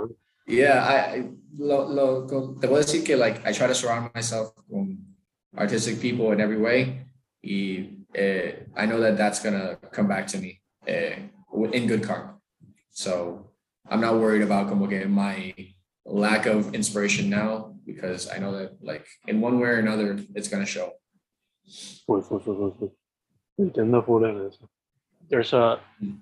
yeah, 0.49 0.83
I 0.83 1.29
lo, 1.57 1.85
lo, 1.87 2.25
te 2.59 2.67
puedo 2.67 2.81
decir 2.81 3.05
que 3.05 3.15
like 3.15 3.45
I 3.45 3.53
try 3.53 3.67
to 3.67 3.75
surround 3.75 4.09
myself 4.13 4.51
with 4.67 4.97
artistic 5.57 6.01
people 6.01 6.31
in 6.31 6.41
every 6.41 6.57
way. 6.57 7.05
Y, 7.43 7.89
eh, 8.15 8.65
I 8.75 8.85
know 8.85 8.99
that 8.99 9.17
that's 9.17 9.39
gonna 9.39 9.77
come 9.91 10.07
back 10.07 10.27
to 10.27 10.37
me 10.37 10.61
eh, 10.87 11.15
in 11.71 11.87
good 11.87 12.03
karma. 12.03 12.35
So 12.91 13.51
I'm 13.87 14.01
not 14.01 14.15
worried 14.15 14.41
about 14.41 14.67
como 14.67 14.87
que 14.87 15.05
my 15.07 15.53
lack 16.05 16.45
of 16.47 16.73
inspiration 16.73 17.29
now 17.29 17.75
because 17.85 18.27
I 18.29 18.39
know 18.39 18.51
that 18.57 18.83
like 18.83 19.05
in 19.27 19.41
one 19.41 19.59
way 19.59 19.69
or 19.69 19.79
another 19.79 20.19
it's 20.35 20.47
gonna 20.47 20.65
show. 20.65 20.93
Entiendo 23.59 24.05
full 24.05 24.25
eso. 24.25 24.69
There's 25.29 25.53
a, 25.53 25.79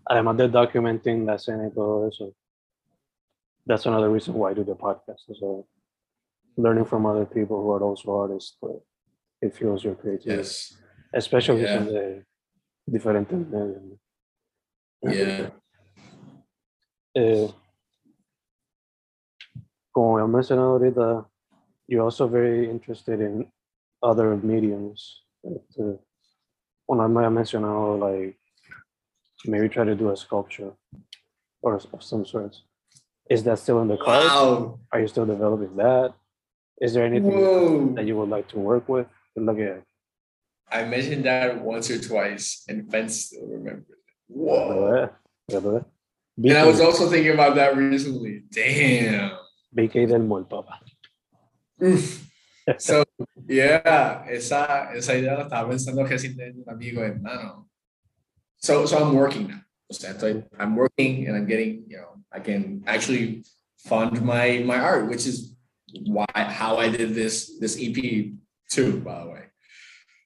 además 0.09 0.37
de 0.37 0.49
documenting 0.49 1.25
la 1.25 1.35
escena 1.35 1.67
y 1.67 1.73
todo 1.73 2.09
eso, 2.09 2.33
that's 3.67 3.85
another 3.85 4.09
reason 4.09 4.33
why 4.33 4.51
I 4.51 4.53
do 4.53 4.63
the 4.63 4.75
podcast. 4.75 5.21
So 5.39 5.67
learning 6.57 6.85
from 6.85 7.05
other 7.05 7.25
people 7.25 7.61
who 7.61 7.71
are 7.71 7.83
also 7.83 8.11
artists, 8.19 8.57
but 8.61 8.81
it 9.41 9.53
fuels 9.55 9.83
your 9.83 9.95
creativity. 9.95 10.37
Yes. 10.37 10.77
Especially 11.13 11.61
Yeah. 11.61 11.83
de 11.83 12.25
diferentes 12.89 13.37
medios. 13.47 13.99
Yeah. 15.03 15.49
Eh, 17.15 17.47
como 19.91 20.17
he 20.19 20.23
mencionado 20.27 20.73
ahorita, 20.73 21.25
you're 21.87 22.03
also 22.03 22.27
very 22.27 22.69
interested 22.69 23.19
in 23.21 23.51
other 24.01 24.35
mediums. 24.37 25.25
Este, 25.43 25.99
Bueno, 26.87 27.07
me 27.09 27.25
ha 27.25 27.29
mencionado, 27.29 27.97
like, 27.99 28.39
maybe 29.45 29.67
try 29.67 29.83
to 29.83 29.93
do 29.95 30.09
a 30.09 30.15
sculpture 30.15 30.71
or 31.61 31.75
of 31.75 32.01
some 32.03 32.25
sort. 32.25 32.55
Is 33.29 33.43
that 33.43 33.59
still 33.59 33.81
in 33.81 33.87
the 33.87 33.97
cards? 33.97 34.29
Wow. 34.29 34.79
Are 34.91 34.99
you 35.01 35.07
still 35.07 35.25
developing 35.25 35.75
that? 35.77 36.13
Is 36.79 36.93
there 36.93 37.05
anything 37.05 37.31
Whoa. 37.31 37.93
that 37.95 38.05
you 38.05 38.15
would 38.17 38.29
like 38.29 38.47
to 38.49 38.59
work 38.59 38.87
with? 38.87 39.07
Look 39.35 39.59
at 39.59 39.83
I 40.69 40.83
mentioned 40.83 41.25
that 41.25 41.61
once 41.61 41.89
or 41.89 41.99
twice 41.99 42.63
and 42.67 42.89
Fence 42.91 43.27
still 43.27 43.47
remembered. 43.47 43.85
it. 43.89 44.13
Whoa. 44.27 45.09
it. 45.49 45.85
And 46.43 46.57
I 46.57 46.65
was 46.65 46.81
also 46.81 47.09
thinking 47.09 47.33
about 47.33 47.55
that 47.55 47.75
recently. 47.77 48.43
Damn. 48.51 49.31
BK 49.75 50.07
del 50.07 50.19
Mall, 50.19 50.45
papá. 50.45 50.79
So, 52.77 53.05
yeah, 53.47 54.25
esa, 54.27 54.91
esa 54.93 55.13
idea 55.15 55.35
la 55.35 55.43
estaba 55.43 55.69
pensando 55.69 56.03
recientemente 56.03 56.59
un 56.59 56.69
amigo, 56.69 57.01
hermano. 57.01 57.69
So, 58.57 58.85
so 58.85 58.97
I'm 58.97 59.15
working 59.15 59.47
now. 59.47 59.61
O 59.89 59.93
sea, 59.93 60.11
estoy, 60.11 60.43
I'm 60.59 60.75
working 60.75 61.27
and 61.27 61.37
I'm 61.37 61.45
getting, 61.45 61.85
you 61.87 61.95
know, 61.95 62.16
I 62.31 62.39
can 62.39 62.83
actually 62.87 63.43
fund 63.77 64.21
my 64.21 64.63
my 64.65 64.79
art, 64.79 65.09
which 65.09 65.25
is 65.25 65.55
why 66.05 66.25
how 66.35 66.77
I 66.77 66.89
did 66.89 67.15
this 67.15 67.57
this 67.59 67.77
EP 67.79 68.33
too, 68.69 68.99
by 68.99 69.23
the 69.23 69.29
way. 69.29 69.43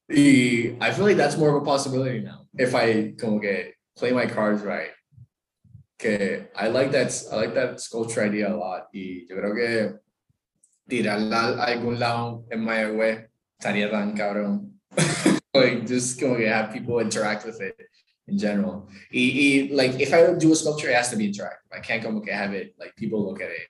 the 0.10 0.76
I 0.82 0.92
feel 0.92 1.06
like 1.06 1.18
that's 1.18 1.38
more 1.38 1.56
of 1.56 1.62
a 1.62 1.66
possibility 1.66 2.20
now 2.20 2.48
if 2.58 2.76
I 2.76 3.14
como 3.20 3.40
que 3.40 3.74
play 3.98 4.12
my 4.12 4.26
cards 4.26 4.62
right. 4.62 4.92
Okay, 6.00 6.48
I 6.56 6.68
like 6.68 6.92
that 6.92 7.14
I 7.32 7.36
like 7.36 7.54
that 7.54 7.80
sculpture 7.80 8.24
idea 8.24 8.52
a 8.52 8.58
lot. 8.58 8.88
Y 8.94 9.28
yo 9.30 9.36
creo 9.38 9.56
que 9.56 10.00
tirarla 10.90 11.62
a 11.62 11.68
algún 11.68 12.00
lado 12.00 12.46
en 12.52 12.66
Mayagüez 12.66 13.30
estaría 13.60 13.90
tan 13.90 14.18
cabrón. 14.18 14.72
like 15.54 15.86
just 15.86 16.20
como 16.20 16.38
que 16.38 16.48
have 16.48 16.74
people 16.74 17.00
interact 17.00 17.46
with 17.46 17.62
it 17.62 17.76
in 18.28 18.38
general. 18.38 18.88
Y, 19.14 19.70
y 19.70 19.70
like 19.74 20.00
if 20.00 20.14
I 20.14 20.34
do 20.34 20.52
a 20.52 20.56
sculpture, 20.56 20.90
it 20.90 20.96
has 20.96 21.10
to 21.10 21.16
be 21.18 21.30
interactive. 21.32 21.70
I 21.74 21.80
can't 21.80 22.04
come 22.04 22.22
que 22.22 22.34
have 22.34 22.54
it 22.54 22.76
like 22.80 22.96
people 22.96 23.26
look 23.26 23.42
at 23.42 23.50
it. 23.50 23.68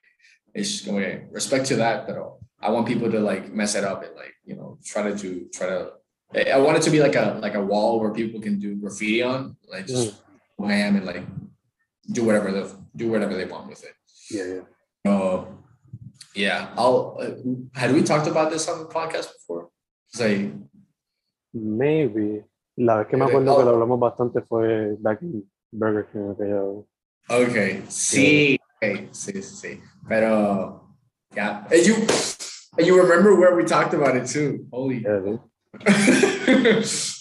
It's 0.54 0.82
como 0.82 1.00
que 1.00 1.26
respect 1.30 1.66
to 1.66 1.76
that, 1.76 2.06
but 2.06 2.16
I 2.60 2.70
want 2.70 2.86
people 2.86 3.10
to 3.10 3.20
like 3.20 3.52
mess 3.52 3.74
it 3.74 3.84
up 3.84 4.04
and 4.04 4.14
like 4.14 4.34
you 4.44 4.54
know 4.56 4.78
try 4.84 5.02
to 5.02 5.14
do 5.16 5.48
try 5.52 5.68
to. 5.68 5.92
I 6.34 6.58
want 6.58 6.78
it 6.78 6.82
to 6.84 6.90
be 6.90 7.00
like 7.00 7.14
a 7.16 7.38
like 7.42 7.54
a 7.54 7.60
wall 7.64 8.00
where 8.00 8.12
people 8.12 8.40
can 8.40 8.58
do 8.58 8.74
graffiti 8.76 9.22
on, 9.22 9.56
like 9.70 9.86
just 9.86 10.14
wham 10.56 10.96
and 10.96 11.04
like 11.04 11.24
do 12.10 12.24
whatever 12.24 12.50
they 12.52 12.64
do 12.96 13.08
whatever 13.10 13.34
they 13.34 13.44
want 13.44 13.68
with 13.68 13.84
it. 13.84 13.94
Yeah, 14.30 14.44
yeah. 15.04 15.12
Uh, 15.12 15.44
yeah, 16.34 16.72
I'll. 16.76 17.18
Uh, 17.20 17.78
had 17.78 17.92
we 17.92 18.02
talked 18.02 18.26
about 18.28 18.50
this 18.50 18.68
on 18.68 18.78
the 18.78 18.86
podcast 18.86 19.28
before? 19.34 19.68
'Cause 20.12 20.22
I, 20.22 20.52
Maybe. 21.54 22.44
La 22.76 22.96
vez 22.98 23.06
que 23.08 23.16
me 23.16 23.24
Eh, 23.24 23.28
acuerdo 23.28 23.56
que 23.56 23.62
oh. 23.62 23.64
lo 23.64 23.70
hablamos 23.72 24.00
bastante 24.00 24.42
fue 24.42 24.96
back 24.98 25.22
in 25.22 25.44
Burger 25.72 26.06
King. 26.12 26.84
okay, 27.28 27.82
sí, 27.88 28.58
okay, 28.76 29.08
sí, 29.12 29.32
sí, 29.32 29.42
sí. 29.42 29.80
Pero, 30.08 30.88
yeah, 31.34 31.66
and 31.70 31.86
you, 31.86 31.94
and 32.78 32.86
you 32.86 33.00
remember 33.00 33.34
where 33.36 33.54
we 33.54 33.64
talked 33.64 33.94
about 33.94 34.16
it 34.16 34.26
too. 34.26 34.66
Holy. 34.72 35.02
Yeah, 35.02 35.36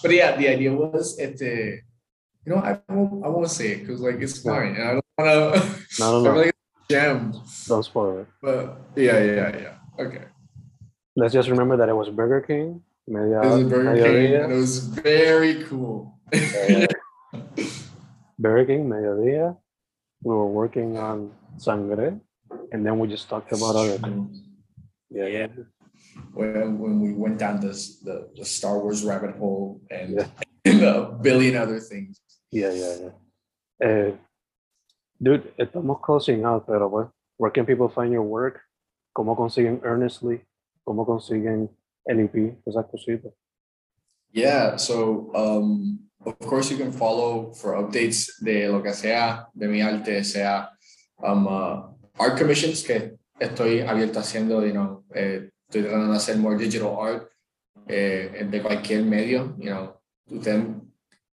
but 0.03 0.11
yeah, 0.11 0.35
the 0.35 0.47
idea 0.49 0.73
was 0.73 1.17
at 1.19 1.37
the, 1.37 1.79
you 2.45 2.53
know, 2.53 2.57
I 2.57 2.79
won't, 2.89 3.25
I 3.25 3.29
won't 3.29 3.49
say 3.49 3.71
it 3.73 3.79
because 3.81 4.01
like 4.01 4.19
it's 4.21 4.41
fine, 4.41 4.75
and 4.75 4.83
I 4.83 4.91
don't 4.93 5.05
want 5.17 5.55
to. 5.55 5.77
No, 5.99 6.11
no, 6.11 6.23
no. 6.23 6.31
really 6.31 6.51
jam, 6.89 7.33
Don't 7.67 7.83
spoil 7.83 8.19
it. 8.19 8.27
but 8.41 8.77
yeah, 8.95 9.19
yeah, 9.23 9.57
yeah. 9.59 9.75
Okay. 10.05 10.23
Let's 11.15 11.33
just 11.33 11.49
remember 11.49 11.77
that 11.77 11.89
it 11.89 11.93
was 11.95 12.09
Burger 12.09 12.41
King. 12.41 12.81
Media, 13.11 13.41
This 13.43 13.59
is 13.59 13.69
Burger 13.69 13.95
King, 13.99 14.33
it 14.39 14.55
was 14.55 14.79
very 14.87 15.63
cool. 15.67 16.15
Yeah. 16.31 16.87
Burger 18.39 18.65
King, 18.65 18.87
mediodía. 18.87 19.57
We 20.23 20.31
were 20.33 20.47
working 20.47 20.97
on 20.97 21.31
Sangre, 21.57 22.15
and 22.71 22.85
then 22.85 22.99
we 22.99 23.09
just 23.09 23.27
talked 23.27 23.51
about 23.51 23.75
other 23.75 23.97
things. 23.97 24.47
Yeah, 25.09 25.27
yeah. 25.27 25.47
when 26.31 26.79
when 26.79 27.01
we 27.01 27.11
went 27.11 27.37
down 27.37 27.59
this 27.59 27.99
the, 27.99 28.31
the 28.35 28.45
Star 28.45 28.79
Wars 28.79 29.03
rabbit 29.03 29.35
hole 29.35 29.81
and, 29.91 30.15
Yeah. 30.15 30.27
and 30.63 30.81
a 30.95 31.11
billion 31.21 31.57
other 31.59 31.79
things. 31.79 32.19
Yeah, 32.51 32.71
yeah, 32.71 32.95
yeah. 33.01 33.15
Eh, 33.87 34.11
dude, 35.19 35.51
estamos 35.59 35.99
closing 35.99 36.45
out, 36.45 36.65
pero 36.65 36.87
pues, 36.89 37.07
where 37.37 37.51
can 37.51 37.65
people 37.65 37.89
find 37.89 38.13
your 38.13 38.23
work? 38.23 38.61
¿Cómo 39.13 39.35
consiguen 39.35 39.81
Earnestly? 39.83 40.45
¿Cómo 40.87 41.05
consiguen 41.05 41.69
LEP? 42.05 42.57
Esas 42.65 42.85
cositas. 42.89 43.33
Yeah, 44.33 44.77
so 44.77 45.29
um, 45.35 45.99
of 46.25 46.39
course 46.39 46.71
you 46.71 46.77
can 46.77 46.91
follow 46.91 47.51
for 47.53 47.75
updates 47.75 48.39
de 48.39 48.67
lo 48.67 48.81
que 48.81 48.93
sea, 48.93 49.47
de 49.53 49.67
mi 49.67 49.81
arte, 49.81 50.23
sea 50.23 50.69
um, 51.21 51.47
uh, 51.47 51.81
art 52.17 52.37
commissions 52.37 52.83
que 52.83 53.17
estoy 53.39 53.81
abierto 53.81 54.19
haciendo, 54.19 54.65
you 54.65 54.73
know, 54.73 55.03
eh, 55.13 55.49
estoy 55.67 55.83
tratando 55.83 56.11
de 56.11 56.17
hacer 56.17 56.37
more 56.37 56.57
digital 56.57 56.95
art 56.99 57.29
eh, 57.87 58.47
de 58.49 58.61
cualquier 58.61 59.03
medio, 59.03 59.55
you 59.57 59.69
know, 59.69 59.99
usted, 60.29 60.79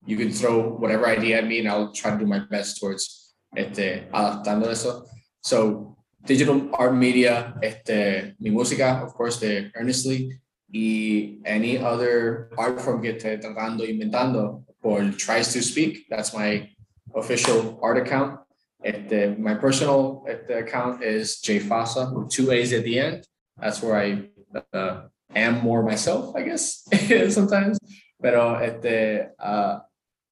you 0.05 0.17
can 0.17 0.31
throw 0.31 0.77
whatever 0.79 1.05
idea 1.05 1.39
at 1.39 1.45
me 1.45 1.59
and 1.59 1.67
I'll 1.67 1.91
try 1.91 2.11
to 2.11 2.17
do 2.17 2.25
my 2.25 2.39
best 2.39 2.79
towards 2.79 3.35
este, 3.55 4.07
adaptando 4.11 4.69
eso. 4.71 5.05
So 5.41 5.97
digital 6.25 6.69
art 6.73 6.93
media, 6.93 7.55
este, 7.61 8.35
mi 8.39 8.49
música, 8.49 9.03
of 9.03 9.13
course, 9.13 9.39
de 9.39 9.71
Earnestly, 9.75 10.31
y 10.71 11.39
any 11.45 11.77
other 11.77 12.49
art 12.57 12.79
form 12.79 13.01
que 13.01 13.13
esté 13.13 13.39
tratando, 13.39 13.85
inventando, 13.85 14.63
por 14.81 15.01
Tries 15.17 15.53
to 15.53 15.61
Speak, 15.61 16.07
that's 16.09 16.33
my 16.33 16.69
official 17.15 17.79
art 17.81 17.97
account. 17.97 18.39
Este, 18.83 19.37
my 19.37 19.55
personal 19.55 20.25
account 20.49 21.03
is 21.03 21.41
jfasa 21.43 22.13
with 22.13 22.29
two 22.29 22.51
A's 22.51 22.73
at 22.73 22.83
the 22.83 22.99
end. 22.99 23.27
That's 23.57 23.81
where 23.81 23.97
I 23.97 24.29
uh, 24.73 25.07
am 25.35 25.61
more 25.63 25.83
myself, 25.83 26.35
I 26.35 26.43
guess, 26.43 26.87
sometimes. 27.33 27.79
Pero, 28.21 28.55
este, 28.59 29.29
uh, 29.39 29.79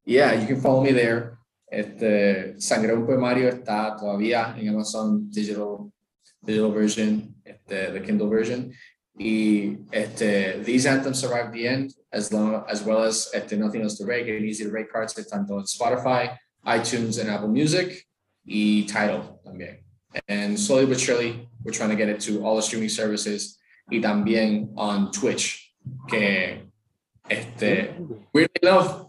yeah, 0.05 0.33
you 0.33 0.47
can 0.47 0.61
follow 0.61 0.83
me 0.83 0.91
there. 0.91 1.38
Este, 1.71 2.55
Sangre 2.59 2.93
un 2.93 3.05
Poemario 3.05 3.49
está 3.49 3.97
todavía 3.97 4.55
en 4.57 4.69
Amazon 4.69 5.29
Digital, 5.29 5.91
digital 6.43 6.71
version, 6.71 7.36
este, 7.43 7.91
the 7.91 7.99
Kindle 7.99 8.29
version. 8.29 8.71
Y 9.18 9.78
este, 9.93 10.61
these 10.63 10.86
anthems 10.86 11.20
survive 11.20 11.51
the 11.53 11.68
end, 11.68 11.93
as 12.11 12.34
long 12.34 12.66
as 12.68 12.84
well 12.84 13.03
as 13.03 13.30
este, 13.34 13.53
Nothing 13.53 13.82
Else 13.82 13.97
to 13.97 14.05
Rate, 14.05 14.28
and 14.28 14.45
Easy 14.45 14.66
to 14.66 14.70
Break 14.70 14.91
Hearts, 14.91 15.13
tanto 15.13 15.57
en 15.57 15.63
Spotify, 15.63 16.38
iTunes, 16.66 17.20
and 17.20 17.30
Apple 17.30 17.47
Music, 17.47 18.05
y 18.45 18.86
Tidal 18.88 19.39
también. 19.45 19.78
And 20.28 20.59
slowly 20.59 20.86
but 20.86 20.99
surely, 20.99 21.47
we're 21.63 21.72
trying 21.72 21.91
to 21.91 21.95
get 21.95 22.09
it 22.09 22.20
to 22.22 22.43
all 22.43 22.55
the 22.57 22.61
streaming 22.61 22.89
services, 22.89 23.57
y 23.89 23.99
también 23.99 24.74
on 24.76 25.11
Twitch, 25.11 25.74
que 26.09 26.66
este, 27.30 27.95
weirdly 28.34 28.59
enough, 28.61 29.07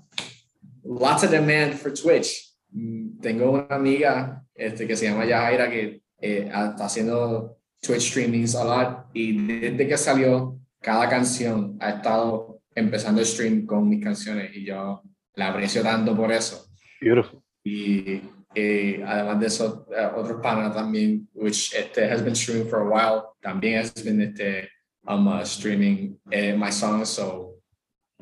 lots 0.84 1.24
of 1.24 1.30
demand 1.30 1.78
for 1.78 1.90
Twitch. 1.90 2.52
Mm, 2.74 3.20
Tengo 3.20 3.50
una 3.50 3.66
amiga 3.74 4.44
este, 4.54 4.86
que 4.86 4.96
se 4.96 5.06
llama 5.06 5.24
Yajaira 5.24 5.70
que 5.70 6.02
eh, 6.20 6.48
está 6.48 6.84
haciendo 6.84 7.58
Twitch 7.80 8.10
streamings 8.10 8.54
a 8.54 8.64
lot 8.64 9.06
y 9.12 9.46
desde 9.60 9.86
que 9.86 9.96
salió 9.96 10.58
cada 10.80 11.08
canción 11.08 11.76
ha 11.80 11.90
estado 11.90 12.60
empezando 12.74 13.20
el 13.20 13.26
stream 13.26 13.66
con 13.66 13.88
mis 13.88 14.02
canciones 14.02 14.54
y 14.54 14.64
yo 14.64 15.02
la 15.34 15.48
aprecio 15.48 15.82
tanto 15.82 16.16
por 16.16 16.32
eso. 16.32 16.66
Beautiful. 17.00 17.42
Y 17.64 18.20
eh, 18.54 19.02
además 19.04 19.40
de 19.40 19.46
eso, 19.46 19.86
uh, 19.90 20.18
otros 20.18 20.40
panas 20.40 20.74
también, 20.74 21.28
which 21.34 21.74
este, 21.74 22.10
has 22.10 22.22
been 22.22 22.34
streaming 22.34 22.68
for 22.68 22.80
a 22.80 22.88
while, 22.88 23.34
también 23.42 23.78
has 23.78 23.92
been 24.02 24.20
este, 24.20 24.70
um, 25.06 25.28
uh, 25.28 25.44
streaming 25.44 26.18
uh, 26.32 26.56
my 26.56 26.70
songs. 26.70 27.08
So 27.08 27.56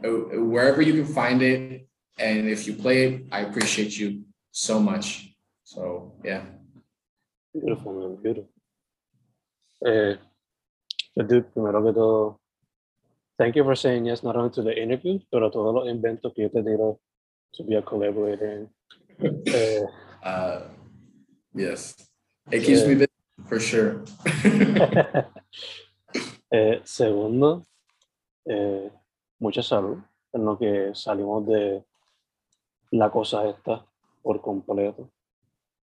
uh, 0.02 0.08
wherever 0.40 0.82
you 0.82 0.94
can 0.94 1.06
find 1.06 1.42
it, 1.42 1.86
and 2.18 2.48
if 2.48 2.66
you 2.66 2.74
play 2.74 3.04
it, 3.04 3.26
I 3.30 3.40
appreciate 3.40 3.96
you 3.98 4.22
so 4.50 4.80
much. 4.80 5.36
So 5.64 6.14
yeah. 6.24 6.42
Beautiful, 7.52 7.92
man. 7.92 8.22
Beautiful. 8.22 8.53
Eh, 9.84 10.18
dude, 11.14 11.42
primero 11.52 11.84
que 11.84 11.92
todo, 11.92 12.40
thank 13.36 13.54
you 13.54 13.64
for 13.64 13.76
saying 13.76 14.06
yes 14.06 14.22
not 14.22 14.36
only 14.36 14.50
to 14.50 14.62
the 14.62 14.72
interview, 14.72 15.20
pero 15.30 15.46
a 15.46 15.50
todos 15.50 15.74
los 15.74 15.88
inventos 15.88 16.32
que 16.34 16.42
yo 16.42 16.50
te 16.50 16.62
tiro 16.62 17.00
to 17.52 17.64
be 17.64 17.76
a 17.76 17.82
collaborator 17.82 18.48
in. 18.48 18.70
Eh, 19.46 19.84
Uh, 20.24 20.68
yes, 21.52 21.94
it 22.50 22.64
keeps 22.64 22.86
me 22.86 22.94
busy 22.94 23.12
for 23.46 23.60
sure. 23.60 24.00
eh, 26.50 26.80
segundo, 26.82 27.62
eh, 28.46 28.90
mucha 29.38 29.62
salud 29.62 29.98
en 30.32 30.44
lo 30.46 30.56
que 30.58 30.94
salimos 30.94 31.46
de 31.46 31.84
la 32.92 33.10
cosa 33.10 33.46
esta 33.46 33.84
por 34.22 34.40
completo. 34.40 35.10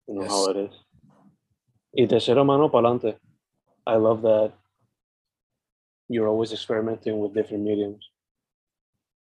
Yes. 0.09 0.84
Y 1.92 2.09
tercero, 2.09 2.45
mano, 2.45 2.72
para 2.72 2.88
adelante. 2.88 3.20
I 3.87 3.97
love 3.97 4.22
that 4.22 4.53
you're 6.09 6.28
always 6.28 6.53
experimenting 6.53 7.18
with 7.18 7.35
different 7.35 7.64
mediums. 7.64 8.09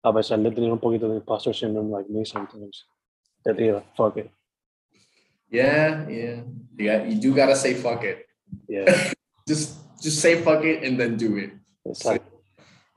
A 0.04 0.14
pesar 0.14 0.42
de 0.42 0.52
tener 0.52 0.72
un 0.72 0.80
poquito 0.80 1.10
de 1.10 1.16
imposter 1.16 1.54
syndrome 1.54 1.92
like 1.92 2.10
me 2.10 2.24
sometimes. 2.24 2.86
Te 3.46 3.54
tira, 3.54 3.84
fuck 3.96 4.18
it. 4.18 4.32
yeah, 5.50 6.08
yeah. 6.08 6.42
You, 6.78 6.86
got, 6.86 7.08
you 7.08 7.16
do 7.20 7.36
gotta 7.36 7.56
say 7.56 7.74
fuck 7.74 8.04
it. 8.04 8.26
Yeah, 8.68 9.14
Just 9.48 9.78
just 10.02 10.20
say 10.20 10.42
fuck 10.42 10.64
it 10.64 10.84
and 10.84 11.00
then 11.00 11.18
do 11.18 11.38
it. 11.38 11.52
exacto. 11.88 12.22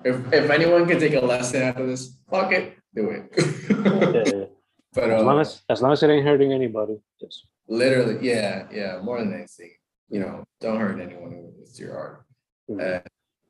If 0.04 0.32
if 0.32 0.50
anyone 0.50 0.86
can 0.86 0.98
take 0.98 1.14
a 1.14 1.20
lesson 1.24 1.62
out 1.62 1.80
of 1.80 1.86
this, 1.86 2.16
fuck 2.30 2.52
it, 2.52 2.76
do 2.94 3.10
it. 3.10 3.30
Yeah, 3.34 4.44
but 4.94 5.10
as, 5.10 5.22
long 5.22 5.38
uh, 5.38 5.40
as, 5.40 5.62
as 5.68 5.82
long 5.82 5.92
as 5.92 6.02
it 6.02 6.10
ain't 6.10 6.26
hurting 6.26 6.52
anybody, 6.52 6.98
just 7.20 7.46
literally, 7.68 8.18
yeah, 8.26 8.66
yeah. 8.72 9.00
More 9.02 9.18
than 9.18 9.32
anything, 9.32 9.70
you 10.10 10.20
know, 10.20 10.44
don't 10.60 10.78
hurt 10.80 11.00
anyone 11.00 11.52
with 11.58 11.78
your 11.78 11.96
art. 11.96 12.24
mm, 12.70 13.02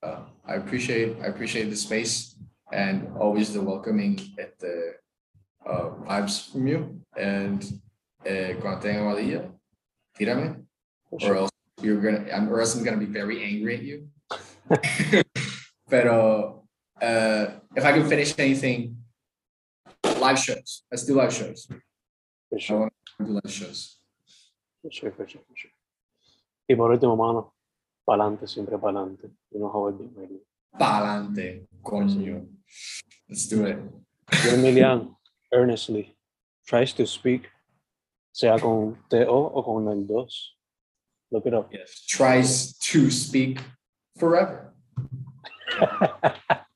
Uh, 0.03 0.25
I 0.49 0.55
appreciate 0.55 1.21
I 1.21 1.27
appreciate 1.27 1.69
the 1.69 1.77
space 1.77 2.35
and 2.73 2.97
always 3.21 3.53
the 3.53 3.61
welcoming 3.61 4.17
at 4.39 4.57
the 4.59 4.95
uh, 5.67 5.91
vibes 6.09 6.51
from 6.51 6.67
you. 6.67 7.03
And 7.19 7.61
uh, 8.25 8.57
cuando 8.61 8.81
tenga 8.81 9.05
mal 9.05 9.17
día, 9.21 9.53
tírame, 10.17 10.65
or 11.11 11.37
else 11.37 11.51
you're 11.83 12.01
gonna, 12.01 12.25
I'm, 12.33 12.49
or 12.49 12.61
else 12.61 12.75
I'm 12.75 12.83
gonna 12.85 12.97
be 12.97 13.13
very 13.13 13.45
angry 13.45 13.77
at 13.77 13.83
you. 13.83 14.09
Pero 15.91 16.65
uh, 17.03 17.47
if 17.77 17.85
I 17.85 17.93
can 17.93 18.09
finish 18.09 18.33
anything, 18.39 18.97
live 20.19 20.39
shows. 20.39 20.83
Let's 20.91 21.05
do 21.05 21.15
live 21.15 21.33
shows. 21.33 21.67
For 22.49 22.57
I 22.57 22.59
sure. 22.59 22.81
want 22.81 22.93
to 23.19 23.25
do 23.25 23.33
live 23.33 23.53
shows. 23.53 23.99
For 24.83 24.91
sure, 24.91 25.13
for 25.13 25.29
sure, 25.29 25.43
for 25.47 25.57
sure. 25.57 25.71
Y 26.71 26.77
por 26.77 26.93
último, 26.93 27.17
mano, 27.17 27.53
pa'lante, 28.05 28.47
siempre 28.47 28.79
pa'lante. 28.79 29.29
You 29.51 29.59
know 29.59 29.73
how 29.73 29.89
it 29.89 29.99
be, 29.99 30.05
my 30.05 30.25
dude. 30.25 30.45
Pa'lante, 30.79 31.67
coño. 31.83 32.47
Let's 33.29 33.49
do 33.49 33.67
it. 33.67 33.77
Yo, 34.45 34.55
Emilian, 34.55 35.17
earnestly, 35.53 36.17
tries 36.65 36.95
to 36.95 37.05
speak, 37.07 37.51
sea 38.31 38.57
con 38.61 38.97
T-O 39.09 39.27
o 39.53 39.63
con 39.65 39.89
el 39.89 40.07
2. 40.07 40.57
Look 41.33 41.47
it 41.47 41.55
up. 41.55 41.73
Yes. 41.73 42.07
Tries 42.07 42.79
to 42.93 43.11
speak 43.11 43.61
forever. 44.17 44.73